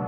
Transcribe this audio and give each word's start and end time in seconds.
I'm 0.00 0.06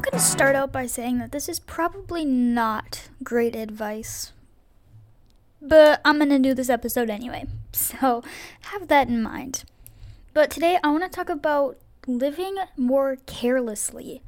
going 0.00 0.12
to 0.12 0.18
start 0.18 0.56
out 0.56 0.72
by 0.72 0.86
saying 0.86 1.18
that 1.18 1.30
this 1.30 1.48
is 1.48 1.60
probably 1.60 2.24
not 2.24 3.08
great 3.22 3.54
advice. 3.54 4.32
But 5.60 6.00
I'm 6.04 6.16
going 6.16 6.30
to 6.30 6.38
do 6.38 6.54
this 6.54 6.70
episode 6.70 7.10
anyway. 7.10 7.46
So 7.74 8.22
have 8.62 8.88
that 8.88 9.08
in 9.08 9.20
mind. 9.20 9.64
But 10.32 10.48
today 10.48 10.78
I 10.82 10.90
want 10.90 11.02
to 11.02 11.08
talk 11.08 11.28
about 11.28 11.76
living 12.06 12.54
more 12.76 13.16
carelessly. 13.26 14.22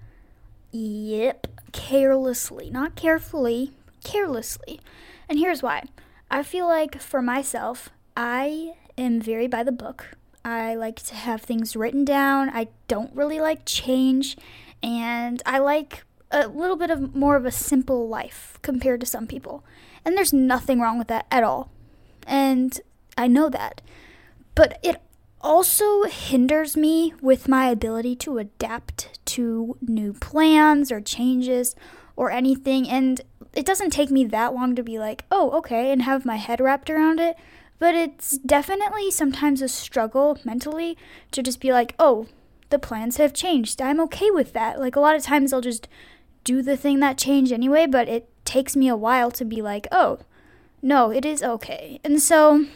Yep, 0.73 1.46
carelessly. 1.73 2.71
Not 2.71 2.96
carefully, 2.96 3.73
carelessly. 4.03 4.80
And 5.29 5.39
here's 5.39 5.62
why. 5.62 5.84
I 6.30 6.43
feel 6.43 6.66
like 6.66 7.00
for 7.00 7.23
myself, 7.23 7.91
I 8.16 8.73
am 8.97 9.20
very 9.20 9.47
by 9.47 9.62
the 9.62 9.73
book. 9.73 10.16
I 10.45 10.75
like 10.75 11.02
to 11.05 11.15
have 11.15 11.43
things 11.43 11.77
written 11.77 12.05
down. 12.05 12.51
I 12.51 12.69
don't 12.89 13.15
really 13.15 13.41
like 13.41 13.66
change. 13.66 14.37
And 14.83 15.42
I 15.45 15.59
like 15.59 16.05
a 16.30 16.48
little 16.48 16.77
bit 16.77 16.91
of 16.91 17.15
more 17.15 17.37
of 17.37 17.45
a 17.45 17.51
simple 17.51 18.09
life 18.09 18.59
compared 18.62 19.01
to 19.01 19.06
some 19.06 19.27
people. 19.27 19.65
And 20.05 20.16
there's 20.16 20.33
nothing 20.33 20.80
wrong 20.80 20.98
with 20.98 21.09
that 21.09 21.27
at 21.30 21.45
all. 21.45 21.70
And 22.27 22.80
I 23.19 23.27
know 23.27 23.48
that. 23.48 23.83
But 24.55 24.78
it 24.83 25.03
also 25.41 26.05
hinders 26.05 26.77
me 26.77 27.12
with 27.20 27.48
my 27.48 27.69
ability 27.69 28.17
to 28.17 28.39
adapt 28.39 29.25
to 29.27 29.77
new 29.80 30.12
plans 30.12 30.91
or 30.91 31.01
changes 31.01 31.75
or 32.17 32.30
anything. 32.30 32.89
And 32.89 33.20
it 33.53 33.67
doesn't 33.67 33.91
take 33.91 34.11
me 34.11 34.25
that 34.25 34.55
long 34.55 34.75
to 34.77 34.83
be 34.83 34.98
like, 34.98 35.25
oh, 35.30 35.51
okay, 35.59 35.91
and 35.92 36.03
have 36.03 36.25
my 36.25 36.37
head 36.37 36.61
wrapped 36.61 36.89
around 36.89 37.20
it. 37.20 37.37
But 37.79 37.95
it's 37.95 38.39
definitely 38.39 39.11
sometimes 39.11 39.61
a 39.61 39.69
struggle 39.69 40.39
mentally 40.45 40.97
to 41.33 41.42
just 41.42 41.61
be 41.61 41.73
like, 41.73 41.95
oh, 41.98 42.27
the 42.70 42.78
plans 42.78 43.19
have 43.19 43.34
changed. 43.34 43.81
I'm 43.81 44.00
okay 44.00 44.31
with 44.31 44.53
that. 44.55 44.81
Like 44.81 44.97
a 44.97 45.00
lot 45.00 45.17
of 45.17 45.23
times 45.23 45.53
I'll 45.53 45.61
just 45.61 45.89
do 46.45 46.62
the 46.62 46.77
thing 46.77 47.00
that 47.00 47.19
changed 47.19 47.53
anyway, 47.53 47.87
but 47.87 48.09
it 48.09 48.28
takes 48.45 48.77
me 48.77 48.89
a 48.89 48.97
while 48.97 49.31
to 49.33 49.45
be 49.45 49.61
like, 49.61 49.87
oh, 49.92 50.20
no, 50.81 51.11
it 51.11 51.25
is 51.25 51.42
okay. 51.42 52.00
And 52.05 52.20
so 52.20 52.67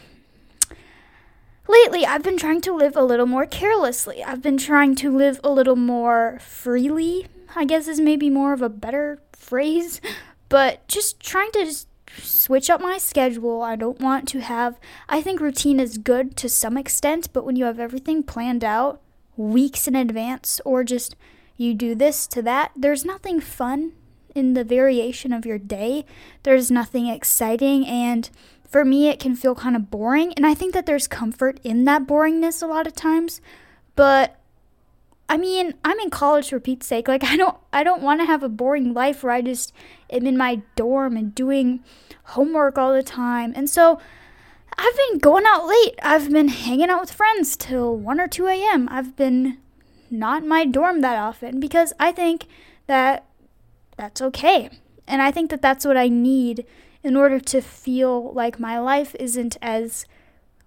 lately 1.67 2.05
I've 2.05 2.23
been 2.23 2.37
trying 2.37 2.61
to 2.61 2.73
live 2.73 2.95
a 2.95 3.03
little 3.03 3.25
more 3.25 3.45
carelessly. 3.45 4.23
I've 4.23 4.41
been 4.41 4.57
trying 4.57 4.95
to 4.95 5.15
live 5.15 5.39
a 5.43 5.51
little 5.51 5.75
more 5.75 6.37
freely, 6.41 7.27
I 7.55 7.65
guess 7.65 7.87
is 7.87 7.99
maybe 7.99 8.29
more 8.29 8.53
of 8.53 8.61
a 8.61 8.69
better 8.69 9.19
phrase, 9.33 10.01
but 10.49 10.87
just 10.87 11.19
trying 11.19 11.51
to 11.53 11.65
just 11.65 11.87
switch 12.19 12.69
up 12.69 12.81
my 12.81 12.97
schedule. 12.97 13.61
I 13.61 13.75
don't 13.75 13.99
want 13.99 14.27
to 14.29 14.41
have 14.41 14.79
I 15.07 15.21
think 15.21 15.39
routine 15.39 15.79
is 15.79 15.97
good 15.97 16.35
to 16.37 16.49
some 16.49 16.77
extent, 16.77 17.31
but 17.33 17.45
when 17.45 17.55
you 17.55 17.65
have 17.65 17.79
everything 17.79 18.23
planned 18.23 18.63
out 18.63 19.01
weeks 19.37 19.87
in 19.87 19.95
advance 19.95 20.59
or 20.65 20.83
just 20.83 21.15
you 21.57 21.73
do 21.73 21.95
this 21.95 22.27
to 22.27 22.41
that, 22.41 22.71
there's 22.75 23.05
nothing 23.05 23.39
fun 23.39 23.93
in 24.33 24.53
the 24.53 24.63
variation 24.63 25.33
of 25.33 25.45
your 25.45 25.57
day. 25.57 26.05
There's 26.43 26.71
nothing 26.71 27.07
exciting 27.07 27.85
and 27.85 28.29
for 28.67 28.85
me 28.85 29.09
it 29.09 29.19
can 29.19 29.35
feel 29.35 29.55
kind 29.55 29.75
of 29.75 29.91
boring 29.91 30.33
and 30.33 30.45
I 30.45 30.53
think 30.53 30.73
that 30.73 30.85
there's 30.85 31.07
comfort 31.07 31.59
in 31.63 31.85
that 31.85 32.07
boringness 32.07 32.63
a 32.63 32.67
lot 32.67 32.87
of 32.87 32.93
times. 32.93 33.41
But 33.95 34.40
I 35.31 35.37
mean, 35.37 35.75
I'm 35.85 35.97
in 35.99 36.09
college 36.09 36.49
for 36.49 36.59
Pete's 36.59 36.85
sake. 36.85 37.07
Like 37.07 37.23
I 37.31 37.37
don't 37.37 37.57
I 37.71 37.83
don't 37.83 38.01
want 38.01 38.19
to 38.19 38.25
have 38.25 38.43
a 38.43 38.49
boring 38.49 38.93
life 38.93 39.23
where 39.23 39.31
I 39.31 39.41
just 39.41 39.73
am 40.09 40.27
in 40.27 40.37
my 40.37 40.61
dorm 40.75 41.15
and 41.15 41.33
doing 41.33 41.83
homework 42.23 42.77
all 42.77 42.93
the 42.93 43.01
time. 43.01 43.53
And 43.55 43.69
so 43.69 43.97
I've 44.77 44.97
been 45.09 45.19
going 45.19 45.45
out 45.47 45.65
late. 45.65 45.95
I've 46.03 46.29
been 46.29 46.49
hanging 46.49 46.89
out 46.89 46.99
with 46.99 47.13
friends 47.13 47.55
till 47.55 47.95
1 47.95 48.19
or 48.19 48.27
2 48.27 48.47
a.m. 48.47 48.89
I've 48.91 49.15
been 49.15 49.57
not 50.09 50.43
in 50.43 50.49
my 50.49 50.65
dorm 50.65 50.99
that 50.99 51.17
often 51.17 51.61
because 51.61 51.93
I 51.97 52.11
think 52.11 52.47
that 52.87 53.25
that's 53.95 54.21
okay. 54.21 54.69
And 55.07 55.21
I 55.21 55.31
think 55.31 55.49
that 55.49 55.61
that's 55.61 55.85
what 55.85 55.95
I 55.95 56.09
need 56.09 56.65
in 57.03 57.15
order 57.15 57.39
to 57.39 57.61
feel 57.61 58.33
like 58.33 58.59
my 58.59 58.79
life 58.79 59.15
isn't 59.17 59.57
as 59.61 60.05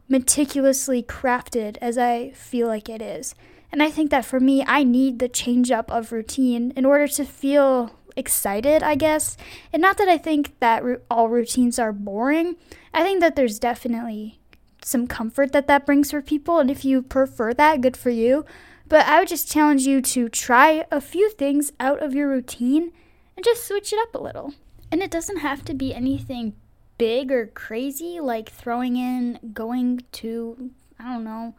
meticulously 0.09 1.03
crafted 1.03 1.77
as 1.83 1.99
I 1.99 2.31
feel 2.31 2.69
like 2.69 2.89
it 2.89 3.03
is. 3.03 3.35
And 3.75 3.83
I 3.83 3.91
think 3.91 4.13
that 4.13 4.25
for 4.25 4.39
me, 4.39 4.63
I 4.65 4.85
need 4.85 5.19
the 5.19 5.29
change 5.29 5.73
up 5.73 5.91
of 5.91 6.13
routine 6.13 6.73
in 6.77 6.85
order 6.85 7.09
to 7.09 7.25
feel 7.25 7.91
excited, 8.15 8.85
I 8.85 8.95
guess. 8.95 9.37
And 9.73 9.83
not 9.83 9.99
that 9.99 10.07
I 10.07 10.17
think 10.17 10.61
that 10.61 10.85
all 11.11 11.29
routines 11.29 11.77
are 11.81 11.93
boring. 11.93 12.55
I 12.93 13.03
think 13.03 13.19
that 13.19 13.35
there's 13.35 13.59
definitely 13.59 14.39
some 14.85 15.09
comfort 15.09 15.51
that 15.51 15.67
that 15.67 15.87
brings 15.87 16.13
for 16.13 16.23
people. 16.23 16.61
And 16.61 16.71
if 16.71 16.85
you 16.85 17.03
prefer 17.03 17.53
that, 17.55 17.81
good 17.81 17.97
for 17.97 18.11
you. 18.11 18.45
But 18.87 19.07
I 19.07 19.19
would 19.19 19.27
just 19.27 19.51
challenge 19.51 19.83
you 19.83 20.01
to 20.03 20.29
try 20.29 20.85
a 20.93 21.01
few 21.01 21.31
things 21.31 21.73
out 21.81 22.01
of 22.01 22.15
your 22.15 22.29
routine 22.29 22.93
and 23.37 23.45
just 23.45 23.67
switch 23.67 23.93
it 23.93 23.99
up 23.99 24.15
a 24.15 24.23
little. 24.23 24.55
And 24.93 25.03
it 25.03 25.11
doesn't 25.11 25.39
have 25.39 25.65
to 25.65 25.75
be 25.75 25.93
anything 25.93 26.55
big 26.97 27.33
or 27.33 27.49
crazy, 27.49 28.21
like 28.21 28.51
throwing 28.51 28.97
in 28.97 29.41
going 29.53 30.03
to, 30.13 30.71
I 30.97 31.13
don't 31.13 31.25
know, 31.25 31.57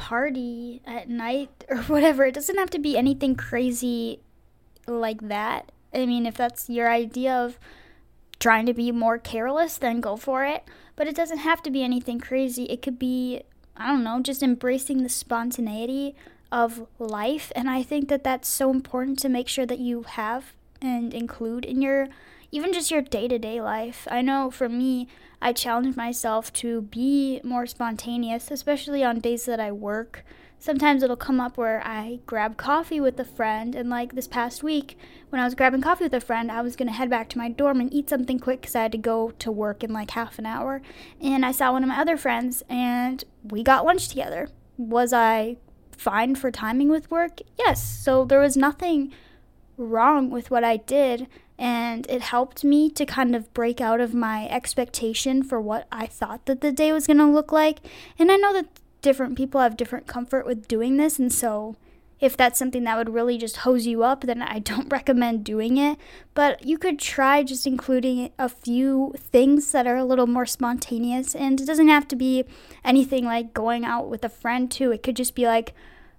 party 0.00 0.80
at 0.86 1.10
night 1.10 1.50
or 1.68 1.76
whatever. 1.82 2.24
It 2.24 2.34
doesn't 2.34 2.58
have 2.58 2.70
to 2.70 2.78
be 2.78 2.96
anything 2.96 3.36
crazy 3.36 4.20
like 4.86 5.28
that. 5.28 5.70
I 5.92 6.06
mean, 6.06 6.24
if 6.24 6.36
that's 6.36 6.70
your 6.70 6.90
idea 6.90 7.34
of 7.34 7.58
trying 8.38 8.64
to 8.64 8.72
be 8.72 8.90
more 8.90 9.18
careless, 9.18 9.76
then 9.76 10.00
go 10.00 10.16
for 10.16 10.44
it. 10.44 10.64
But 10.96 11.06
it 11.06 11.14
doesn't 11.14 11.38
have 11.38 11.62
to 11.64 11.70
be 11.70 11.84
anything 11.84 12.18
crazy. 12.18 12.64
It 12.64 12.80
could 12.80 12.98
be, 12.98 13.42
I 13.76 13.88
don't 13.88 14.02
know, 14.02 14.20
just 14.20 14.42
embracing 14.42 15.02
the 15.02 15.08
spontaneity 15.10 16.14
of 16.50 16.86
life. 16.98 17.52
And 17.54 17.68
I 17.68 17.82
think 17.82 18.08
that 18.08 18.24
that's 18.24 18.48
so 18.48 18.70
important 18.70 19.18
to 19.20 19.28
make 19.28 19.48
sure 19.48 19.66
that 19.66 19.78
you 19.78 20.02
have 20.02 20.54
and 20.80 21.12
include 21.12 21.66
in 21.66 21.82
your 21.82 22.08
even 22.52 22.72
just 22.72 22.90
your 22.90 23.02
day 23.02 23.28
to 23.28 23.38
day 23.38 23.60
life. 23.60 24.08
I 24.10 24.22
know 24.22 24.50
for 24.50 24.68
me, 24.68 25.08
I 25.42 25.52
challenge 25.52 25.96
myself 25.96 26.52
to 26.54 26.82
be 26.82 27.40
more 27.42 27.66
spontaneous, 27.66 28.50
especially 28.50 29.02
on 29.02 29.20
days 29.20 29.46
that 29.46 29.60
I 29.60 29.72
work 29.72 30.24
sometimes 30.60 31.02
it'll 31.02 31.16
come 31.16 31.40
up 31.40 31.56
where 31.56 31.82
I 31.84 32.20
grab 32.26 32.56
coffee 32.56 33.00
with 33.00 33.18
a 33.18 33.24
friend. 33.24 33.74
And 33.74 33.90
like 33.90 34.14
this 34.14 34.28
past 34.28 34.62
week, 34.62 34.96
when 35.30 35.40
I 35.40 35.44
was 35.44 35.56
grabbing 35.56 35.80
coffee 35.80 36.04
with 36.04 36.14
a 36.14 36.20
friend, 36.20 36.52
I 36.52 36.60
was 36.60 36.76
to 36.76 36.86
head 36.86 37.10
back 37.10 37.28
to 37.30 37.38
my 37.38 37.48
dorm 37.48 37.80
and 37.80 37.92
eat 37.92 38.08
something 38.08 38.38
quick 38.38 38.60
because 38.60 38.76
I 38.76 38.82
had 38.82 38.92
to 38.92 38.98
go 38.98 39.32
to 39.32 39.50
work 39.50 39.82
in 39.82 39.92
like 39.92 40.12
half 40.12 40.38
an 40.38 40.46
hour. 40.46 40.82
And 41.20 41.44
I 41.44 41.50
saw 41.50 41.72
one 41.72 41.82
of 41.82 41.88
my 41.88 41.98
other 41.98 42.16
friends 42.16 42.62
and 42.68 43.24
we 43.42 43.64
got 43.64 43.84
lunch 43.84 44.08
together. 44.08 44.48
Was 44.76 45.12
I 45.12 45.56
fine 45.96 46.34
for 46.36 46.50
timing 46.50 46.90
with 46.90 47.10
work? 47.10 47.40
Yes. 47.58 47.82
So 47.82 48.24
there 48.24 48.40
was 48.40 48.56
nothing 48.56 49.12
wrong 49.76 50.30
with 50.30 50.50
what 50.50 50.62
I 50.62 50.76
did. 50.76 51.26
And 51.60 52.06
it 52.08 52.22
helped 52.22 52.64
me 52.64 52.88
to 52.92 53.04
kind 53.04 53.36
of 53.36 53.52
break 53.52 53.82
out 53.82 54.00
of 54.00 54.14
my 54.14 54.48
expectation 54.48 55.42
for 55.42 55.60
what 55.60 55.86
I 55.92 56.06
thought 56.06 56.46
that 56.46 56.62
the 56.62 56.72
day 56.72 56.90
was 56.90 57.06
going 57.06 57.18
to 57.18 57.26
look 57.26 57.52
like. 57.52 57.80
And 58.18 58.32
I 58.32 58.36
know 58.36 58.54
that 58.54 58.80
different 59.02 59.36
people 59.36 59.60
have 59.60 59.76
different 59.76 60.06
comfort 60.06 60.46
with 60.46 60.66
doing 60.66 60.96
this. 60.96 61.18
And 61.18 61.30
so, 61.30 61.76
if 62.18 62.34
that's 62.34 62.58
something 62.58 62.84
that 62.84 62.96
would 62.96 63.10
really 63.10 63.36
just 63.36 63.58
hose 63.58 63.86
you 63.86 64.02
up, 64.02 64.22
then 64.22 64.40
I 64.40 64.58
don't 64.70 64.90
recommend 64.90 65.44
doing 65.44 65.76
it. 65.76 65.98
But 66.32 66.64
you 66.64 66.78
could 66.78 66.98
try 66.98 67.42
just 67.42 67.66
including 67.66 68.30
a 68.38 68.48
few 68.48 69.14
things 69.18 69.70
that 69.72 69.86
are 69.86 69.96
a 69.96 70.04
little 70.04 70.26
more 70.26 70.46
spontaneous. 70.46 71.34
And 71.34 71.60
it 71.60 71.66
doesn't 71.66 71.88
have 71.88 72.08
to 72.08 72.16
be 72.16 72.46
anything 72.82 73.26
like 73.26 73.52
going 73.52 73.84
out 73.84 74.08
with 74.08 74.24
a 74.24 74.30
friend, 74.30 74.70
too. 74.70 74.92
It 74.92 75.02
could 75.02 75.16
just 75.16 75.34
be 75.34 75.44
like, 75.44 75.74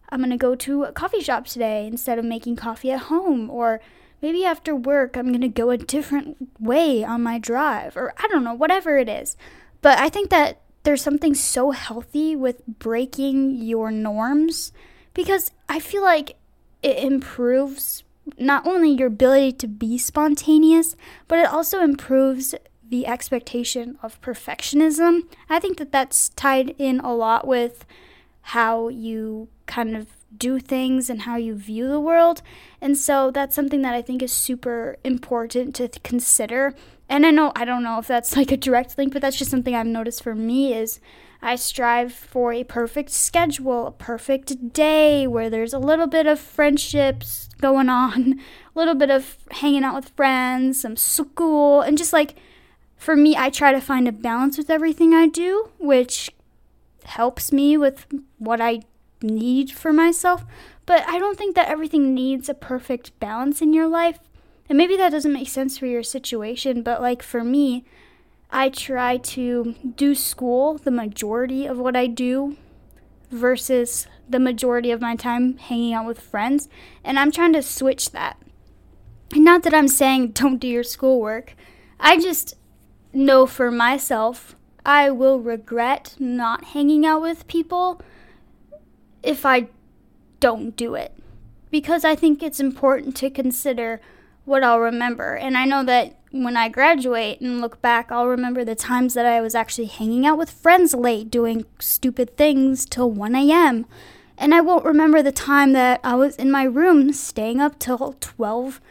I'm 0.09 0.21
to 0.29 0.37
go 0.37 0.53
to 0.53 0.83
a 0.83 0.91
coffee 0.91 1.21
shop 1.21 1.47
today 1.47 1.87
instead 1.87 2.19
of 2.19 2.25
making 2.25 2.57
coffee 2.57 2.91
at 2.91 3.03
home. 3.03 3.49
Or 3.49 3.81
maybe 4.21 4.45
after 4.45 4.75
work, 4.75 5.15
I'm 5.15 5.29
going 5.29 5.41
to 5.41 5.47
go 5.47 5.69
a 5.69 5.77
different 5.77 6.37
way 6.59 7.03
on 7.03 7.23
my 7.23 7.39
drive. 7.39 7.97
Or 7.97 8.13
I 8.17 8.27
don't 8.27 8.43
know, 8.43 8.53
whatever 8.53 8.97
it 8.97 9.09
is. 9.09 9.35
But 9.81 9.99
I 9.99 10.09
think 10.09 10.29
that 10.29 10.61
there's 10.83 11.01
something 11.01 11.35
so 11.35 11.71
healthy 11.71 12.35
with 12.35 12.65
breaking 12.65 13.57
your 13.57 13.91
norms 13.91 14.71
because 15.13 15.51
I 15.69 15.79
feel 15.79 16.01
like 16.01 16.37
it 16.81 16.97
improves 16.97 18.03
not 18.37 18.65
only 18.65 18.91
your 18.91 19.07
ability 19.07 19.53
to 19.53 19.67
be 19.67 19.97
spontaneous, 19.97 20.95
but 21.27 21.39
it 21.39 21.47
also 21.47 21.81
improves 21.81 22.55
the 22.87 23.07
expectation 23.07 23.97
of 24.03 24.21
perfectionism. 24.21 25.21
I 25.49 25.59
think 25.59 25.77
that 25.77 25.91
that's 25.91 26.29
tied 26.29 26.75
in 26.77 26.99
a 26.99 27.13
lot 27.13 27.47
with 27.47 27.85
how 28.41 28.89
you 28.89 29.47
kind 29.65 29.95
of 29.95 30.07
do 30.37 30.59
things 30.59 31.09
and 31.09 31.23
how 31.23 31.35
you 31.35 31.55
view 31.55 31.87
the 31.87 31.99
world. 31.99 32.41
And 32.79 32.97
so 32.97 33.31
that's 33.31 33.55
something 33.55 33.81
that 33.81 33.93
I 33.93 34.01
think 34.01 34.21
is 34.21 34.31
super 34.31 34.97
important 35.03 35.75
to 35.75 35.89
consider 36.03 36.73
and 37.11 37.25
I 37.25 37.31
know 37.31 37.51
I 37.57 37.65
don't 37.65 37.83
know 37.83 37.99
if 37.99 38.07
that's 38.07 38.37
like 38.37 38.53
a 38.53 38.57
direct 38.57 38.97
link, 38.97 39.11
but 39.11 39.21
that's 39.21 39.37
just 39.37 39.51
something 39.51 39.75
I've 39.75 39.85
noticed 39.85 40.23
for 40.23 40.33
me 40.33 40.73
is 40.73 41.01
I 41.41 41.57
strive 41.57 42.13
for 42.13 42.53
a 42.53 42.63
perfect 42.63 43.09
schedule, 43.09 43.87
a 43.87 43.91
perfect 43.91 44.71
day 44.71 45.27
where 45.27 45.49
there's 45.49 45.73
a 45.73 45.79
little 45.79 46.07
bit 46.07 46.25
of 46.25 46.39
friendships 46.39 47.49
going 47.59 47.89
on, 47.89 48.39
a 48.75 48.79
little 48.79 48.95
bit 48.95 49.11
of 49.11 49.37
hanging 49.51 49.83
out 49.83 49.95
with 49.95 50.09
friends, 50.15 50.79
some 50.79 50.95
school, 50.95 51.81
and 51.81 51.97
just 51.97 52.13
like 52.13 52.35
for 52.95 53.17
me, 53.17 53.35
I 53.35 53.49
try 53.49 53.73
to 53.73 53.81
find 53.81 54.07
a 54.07 54.13
balance 54.13 54.57
with 54.57 54.69
everything 54.69 55.13
I 55.13 55.27
do, 55.27 55.69
which 55.79 56.31
helps 57.03 57.51
me 57.51 57.75
with 57.75 58.05
what 58.37 58.61
I 58.61 58.83
need 59.23 59.71
for 59.71 59.93
myself. 59.93 60.45
But 60.85 61.03
I 61.07 61.19
don't 61.19 61.37
think 61.37 61.55
that 61.55 61.69
everything 61.69 62.13
needs 62.13 62.49
a 62.49 62.53
perfect 62.53 63.17
balance 63.19 63.61
in 63.61 63.73
your 63.73 63.87
life. 63.87 64.19
And 64.67 64.77
maybe 64.77 64.95
that 64.97 65.11
doesn't 65.11 65.33
make 65.33 65.49
sense 65.49 65.77
for 65.77 65.85
your 65.85 66.03
situation, 66.03 66.81
but 66.81 67.01
like 67.01 67.21
for 67.21 67.43
me, 67.43 67.83
I 68.49 68.69
try 68.69 69.17
to 69.17 69.75
do 69.95 70.15
school 70.15 70.77
the 70.77 70.91
majority 70.91 71.65
of 71.65 71.77
what 71.77 71.95
I 71.95 72.07
do 72.07 72.57
versus 73.29 74.07
the 74.29 74.39
majority 74.39 74.91
of 74.91 75.01
my 75.01 75.15
time 75.15 75.57
hanging 75.57 75.93
out 75.93 76.05
with 76.05 76.19
friends. 76.19 76.67
And 77.03 77.17
I'm 77.17 77.31
trying 77.31 77.53
to 77.53 77.61
switch 77.61 78.11
that. 78.11 78.37
And 79.33 79.45
not 79.45 79.63
that 79.63 79.73
I'm 79.73 79.87
saying 79.87 80.27
don't 80.33 80.57
do 80.57 80.67
your 80.67 80.83
schoolwork. 80.83 81.55
I 81.99 82.19
just 82.19 82.55
know 83.13 83.45
for 83.45 83.71
myself, 83.71 84.55
I 84.85 85.11
will 85.11 85.39
regret 85.39 86.15
not 86.19 86.65
hanging 86.65 87.05
out 87.05 87.21
with 87.21 87.47
people 87.47 88.01
if 89.23 89.45
I 89.45 89.67
don't 90.39 90.75
do 90.75 90.95
it. 90.95 91.13
Because 91.69 92.03
I 92.03 92.15
think 92.15 92.43
it's 92.43 92.59
important 92.59 93.15
to 93.17 93.29
consider 93.29 94.01
what 94.45 94.63
I'll 94.63 94.79
remember. 94.79 95.35
And 95.35 95.57
I 95.57 95.65
know 95.65 95.83
that 95.85 96.17
when 96.31 96.57
I 96.57 96.69
graduate 96.69 97.41
and 97.41 97.61
look 97.61 97.81
back, 97.81 98.11
I'll 98.11 98.27
remember 98.27 98.65
the 98.65 98.75
times 98.75 99.13
that 99.13 99.25
I 99.25 99.41
was 99.41 99.55
actually 99.55 99.85
hanging 99.85 100.25
out 100.25 100.37
with 100.37 100.49
friends 100.49 100.93
late, 100.93 101.29
doing 101.29 101.65
stupid 101.79 102.35
things 102.37 102.85
till 102.85 103.11
1 103.11 103.35
a.m. 103.35 103.85
And 104.37 104.55
I 104.55 104.61
won't 104.61 104.85
remember 104.85 105.21
the 105.21 105.31
time 105.31 105.73
that 105.73 105.99
I 106.03 106.15
was 106.15 106.35
in 106.35 106.49
my 106.49 106.63
room 106.63 107.13
staying 107.13 107.61
up 107.61 107.77
till 107.79 108.15
12 108.19 108.81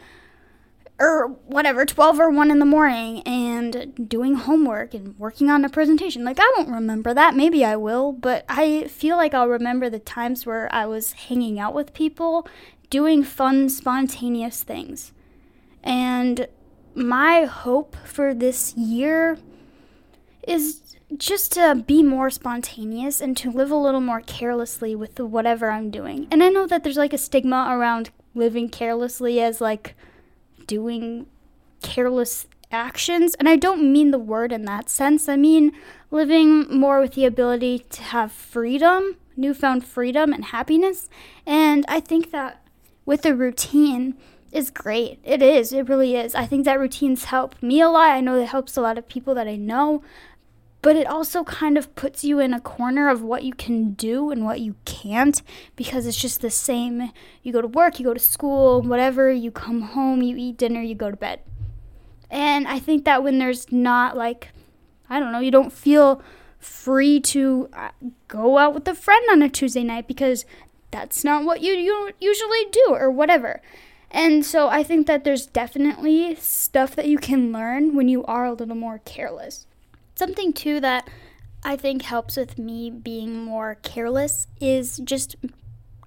or 1.01 1.27
whatever, 1.47 1.83
12 1.85 2.19
or 2.19 2.29
1 2.29 2.51
in 2.51 2.59
the 2.59 2.65
morning 2.65 3.21
and 3.23 4.07
doing 4.07 4.35
homework 4.35 4.93
and 4.93 5.17
working 5.17 5.49
on 5.49 5.65
a 5.65 5.69
presentation. 5.69 6.23
Like, 6.23 6.39
I 6.39 6.53
won't 6.55 6.69
remember 6.69 7.13
that. 7.13 7.35
Maybe 7.35 7.65
I 7.65 7.75
will, 7.75 8.13
but 8.13 8.45
I 8.47 8.83
feel 8.85 9.17
like 9.17 9.33
I'll 9.33 9.47
remember 9.47 9.89
the 9.89 9.99
times 9.99 10.45
where 10.45 10.73
I 10.73 10.85
was 10.85 11.13
hanging 11.13 11.59
out 11.59 11.73
with 11.73 11.93
people, 11.93 12.47
doing 12.91 13.23
fun, 13.23 13.67
spontaneous 13.67 14.61
things. 14.63 15.11
And 15.83 16.47
my 16.93 17.45
hope 17.45 17.95
for 18.05 18.35
this 18.35 18.75
year 18.75 19.39
is 20.47 20.95
just 21.17 21.53
to 21.53 21.83
be 21.87 22.03
more 22.03 22.29
spontaneous 22.29 23.19
and 23.21 23.35
to 23.37 23.51
live 23.51 23.71
a 23.71 23.75
little 23.75 24.01
more 24.01 24.21
carelessly 24.21 24.95
with 24.95 25.19
whatever 25.19 25.71
I'm 25.71 25.89
doing. 25.89 26.27
And 26.29 26.43
I 26.43 26.49
know 26.49 26.67
that 26.67 26.83
there's 26.83 26.97
like 26.97 27.13
a 27.13 27.17
stigma 27.17 27.67
around 27.71 28.11
living 28.33 28.69
carelessly 28.69 29.41
as 29.41 29.59
like 29.59 29.95
doing 30.67 31.27
careless 31.81 32.47
actions. 32.71 33.35
And 33.35 33.49
I 33.49 33.55
don't 33.55 33.91
mean 33.91 34.11
the 34.11 34.19
word 34.19 34.51
in 34.51 34.65
that 34.65 34.89
sense. 34.89 35.27
I 35.27 35.35
mean 35.35 35.71
living 36.09 36.67
more 36.73 36.99
with 36.99 37.13
the 37.13 37.25
ability 37.25 37.85
to 37.89 38.01
have 38.01 38.31
freedom, 38.31 39.17
newfound 39.35 39.85
freedom 39.85 40.33
and 40.33 40.45
happiness. 40.45 41.09
And 41.45 41.85
I 41.87 41.99
think 41.99 42.31
that 42.31 42.65
with 43.05 43.25
a 43.25 43.35
routine, 43.35 44.15
is 44.51 44.69
great. 44.69 45.19
It 45.23 45.41
is. 45.41 45.71
It 45.71 45.87
really 45.87 46.15
is. 46.15 46.35
I 46.35 46.45
think 46.45 46.65
that 46.65 46.79
routines 46.79 47.25
help 47.25 47.61
me 47.63 47.79
a 47.81 47.89
lot. 47.89 48.09
I 48.09 48.21
know 48.21 48.35
it 48.35 48.49
helps 48.49 48.75
a 48.75 48.81
lot 48.81 48.97
of 48.97 49.07
people 49.07 49.33
that 49.35 49.47
I 49.47 49.55
know. 49.55 50.03
But 50.81 50.95
it 50.95 51.05
also 51.05 51.43
kind 51.43 51.77
of 51.77 51.93
puts 51.95 52.23
you 52.23 52.39
in 52.39 52.53
a 52.53 52.59
corner 52.59 53.07
of 53.07 53.21
what 53.21 53.43
you 53.43 53.53
can 53.53 53.93
do 53.93 54.31
and 54.31 54.43
what 54.43 54.61
you 54.61 54.75
can't 54.85 55.41
because 55.75 56.07
it's 56.07 56.19
just 56.19 56.41
the 56.41 56.49
same. 56.49 57.11
You 57.43 57.53
go 57.53 57.61
to 57.61 57.67
work, 57.67 57.99
you 57.99 58.05
go 58.05 58.15
to 58.15 58.19
school, 58.19 58.81
whatever, 58.81 59.31
you 59.31 59.51
come 59.51 59.81
home, 59.81 60.23
you 60.23 60.35
eat 60.37 60.57
dinner, 60.57 60.81
you 60.81 60.95
go 60.95 61.11
to 61.11 61.17
bed. 61.17 61.41
And 62.31 62.67
I 62.67 62.79
think 62.79 63.05
that 63.05 63.23
when 63.23 63.37
there's 63.37 63.71
not 63.71 64.17
like, 64.17 64.49
I 65.09 65.19
don't 65.19 65.31
know, 65.31 65.39
you 65.39 65.51
don't 65.51 65.73
feel 65.73 66.21
free 66.57 67.19
to 67.19 67.69
uh, 67.73 67.89
go 68.27 68.57
out 68.57 68.73
with 68.73 68.87
a 68.87 68.95
friend 68.95 69.25
on 69.31 69.41
a 69.41 69.49
Tuesday 69.49 69.83
night 69.83 70.07
because 70.07 70.45
that's 70.89 71.23
not 71.23 71.43
what 71.43 71.61
you, 71.61 71.73
you 71.73 72.11
usually 72.19 72.65
do 72.71 72.87
or 72.89 73.11
whatever. 73.11 73.61
And 74.09 74.45
so 74.45 74.67
I 74.67 74.83
think 74.83 75.07
that 75.07 75.23
there's 75.23 75.45
definitely 75.45 76.35
stuff 76.35 76.95
that 76.95 77.07
you 77.07 77.17
can 77.17 77.51
learn 77.51 77.95
when 77.95 78.07
you 78.07 78.23
are 78.25 78.45
a 78.45 78.53
little 78.53 78.75
more 78.75 78.99
careless. 79.05 79.67
Something 80.15 80.53
too 80.53 80.79
that 80.79 81.09
I 81.63 81.75
think 81.75 82.03
helps 82.03 82.37
with 82.37 82.57
me 82.57 82.89
being 82.89 83.43
more 83.43 83.77
careless 83.83 84.47
is 84.59 84.97
just 85.03 85.35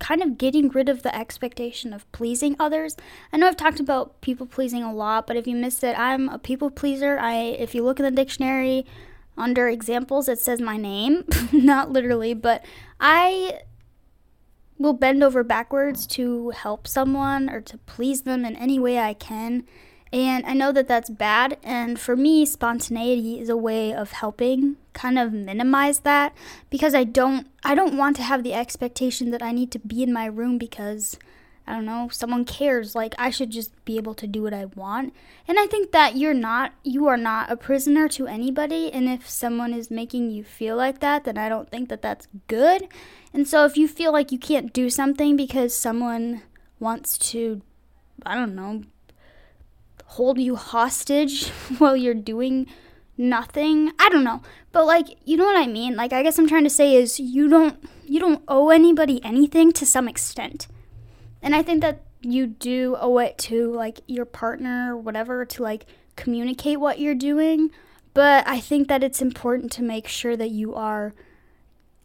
kind 0.01 0.23
of 0.23 0.37
getting 0.37 0.69
rid 0.69 0.89
of 0.89 1.03
the 1.03 1.17
expectation 1.17 1.93
of 1.93 2.11
pleasing 2.13 2.57
others. 2.59 2.97
I 3.33 3.37
know 3.37 3.47
I've 3.47 3.57
talked 3.57 3.81
about 3.81 4.21
people 4.21 4.47
pleasing 4.47 4.83
a 4.83 4.93
lot, 4.93 5.27
but 5.27 5.37
if 5.37 5.47
you 5.47 5.57
missed 5.57 5.85
it, 5.85 5.99
I'm 5.99 6.29
a 6.29 6.39
people 6.39 6.71
pleaser. 6.71 7.19
I 7.19 7.35
if 7.35 7.75
you 7.75 7.85
look 7.85 7.99
in 7.99 8.05
the 8.05 8.11
dictionary 8.11 8.85
under 9.37 9.69
examples 9.69 10.29
it 10.29 10.39
says 10.39 10.61
my 10.61 10.77
name, 10.77 11.25
not 11.53 11.91
literally, 11.91 12.35
but 12.35 12.65
I 13.01 13.61
will 14.79 14.93
bend 14.93 15.23
over 15.23 15.45
backwards 15.45 16.07
to 16.07 16.51
help 16.51 16.87
someone 16.87 17.49
or 17.49 17.61
to 17.61 17.79
please 17.79 18.23
them 18.23 18.45
in 18.45 18.57
any 18.57 18.79
way 18.79 18.99
I 18.99 19.15
can. 19.15 19.65
And 20.15 20.47
I 20.47 20.55
know 20.55 20.71
that 20.71 20.87
that's 20.87 21.11
bad. 21.11 21.59
And 21.65 21.99
for 21.99 22.15
me, 22.15 22.47
spontaneity 22.47 23.41
is 23.41 23.49
a 23.49 23.57
way 23.57 23.93
of 23.93 24.13
helping 24.13 24.77
kind 24.93 25.19
of 25.19 25.33
minimize 25.33 25.99
that 26.01 26.33
because 26.71 26.95
I 26.95 27.03
don't 27.03 27.49
I 27.65 27.75
don't 27.75 27.97
want 27.97 28.15
to 28.17 28.23
have 28.23 28.45
the 28.45 28.55
expectation 28.55 29.33
that 29.33 29.43
I 29.43 29.51
need 29.51 29.73
to 29.73 29.81
be 29.81 30.05
in 30.05 30.13
my 30.13 30.27
room 30.27 30.57
because 30.57 31.19
I 31.67 31.73
don't 31.73 31.85
know, 31.85 32.09
someone 32.13 32.45
cares. 32.45 32.95
Like 32.95 33.17
I 33.19 33.31
should 33.31 33.51
just 33.51 33.73
be 33.85 33.97
able 33.97 34.15
to 34.15 34.29
do 34.29 34.45
what 34.45 34.55
I 34.55 34.67
want. 34.67 35.13
And 35.49 35.59
I 35.59 35.67
think 35.67 35.91
that 35.91 36.17
you're 36.17 36.33
not 36.33 36.75
you 36.85 37.09
are 37.09 37.17
not 37.17 37.51
a 37.51 37.57
prisoner 37.57 38.07
to 38.11 38.29
anybody 38.29 38.93
and 38.93 39.09
if 39.09 39.29
someone 39.29 39.75
is 39.75 39.91
making 39.91 40.31
you 40.31 40.45
feel 40.45 40.77
like 40.77 41.01
that, 41.01 41.25
then 41.25 41.37
I 41.37 41.49
don't 41.49 41.71
think 41.71 41.89
that 41.89 42.03
that's 42.03 42.29
good. 42.47 42.87
And 43.33 43.49
so 43.49 43.65
if 43.65 43.77
you 43.77 43.89
feel 43.89 44.13
like 44.13 44.31
you 44.31 44.39
can't 44.39 44.73
do 44.73 44.91
something 44.91 45.35
because 45.35 45.77
someone 45.77 46.43
wants 46.79 47.19
to 47.33 47.63
I 48.25 48.37
don't 48.37 48.55
know, 48.55 48.85
hold 50.07 50.39
you 50.39 50.57
hostage 50.57 51.49
while 51.79 51.97
you're 51.97 52.15
doing 52.15 52.67
nothing. 53.17 53.93
I 53.99 54.09
don't 54.09 54.25
know. 54.25 54.43
But 54.73 54.87
like, 54.87 55.07
you 55.25 55.37
know 55.37 55.45
what 55.45 55.57
I 55.57 55.67
mean? 55.67 55.97
Like 55.97 56.13
I 56.13 56.23
guess 56.23 56.39
I'm 56.39 56.49
trying 56.49 56.65
to 56.65 56.71
say 56.71 56.95
is 56.95 57.21
you 57.21 57.49
don't 57.49 57.79
you 58.07 58.21
don't 58.21 58.43
owe 58.49 58.71
anybody 58.71 59.25
anything 59.25 59.73
to 59.73 59.87
some 59.87 60.09
extent. 60.09 60.67
And 61.43 61.55
I 61.55 61.63
think 61.63 61.81
that 61.83 62.03
you 62.21 62.47
do 62.47 62.97
owe 62.99 63.19
it 63.19 63.37
to 63.37 63.73
like 63.73 64.01
your 64.07 64.25
partner 64.25 64.95
or 64.95 64.97
whatever 64.97 65.45
to 65.45 65.63
like 65.63 65.87
communicate 66.17 66.81
what 66.81 66.99
you're 66.99 67.15
doing. 67.15 67.71
But 68.15 68.47
I 68.47 68.61
think 68.61 68.89
that 68.89 69.03
it's 69.03 69.21
important 69.21 69.73
to 69.73 69.83
make 69.83 70.07
sure 70.07 70.37
that 70.37 70.51
you 70.51 70.75
are 70.75 71.15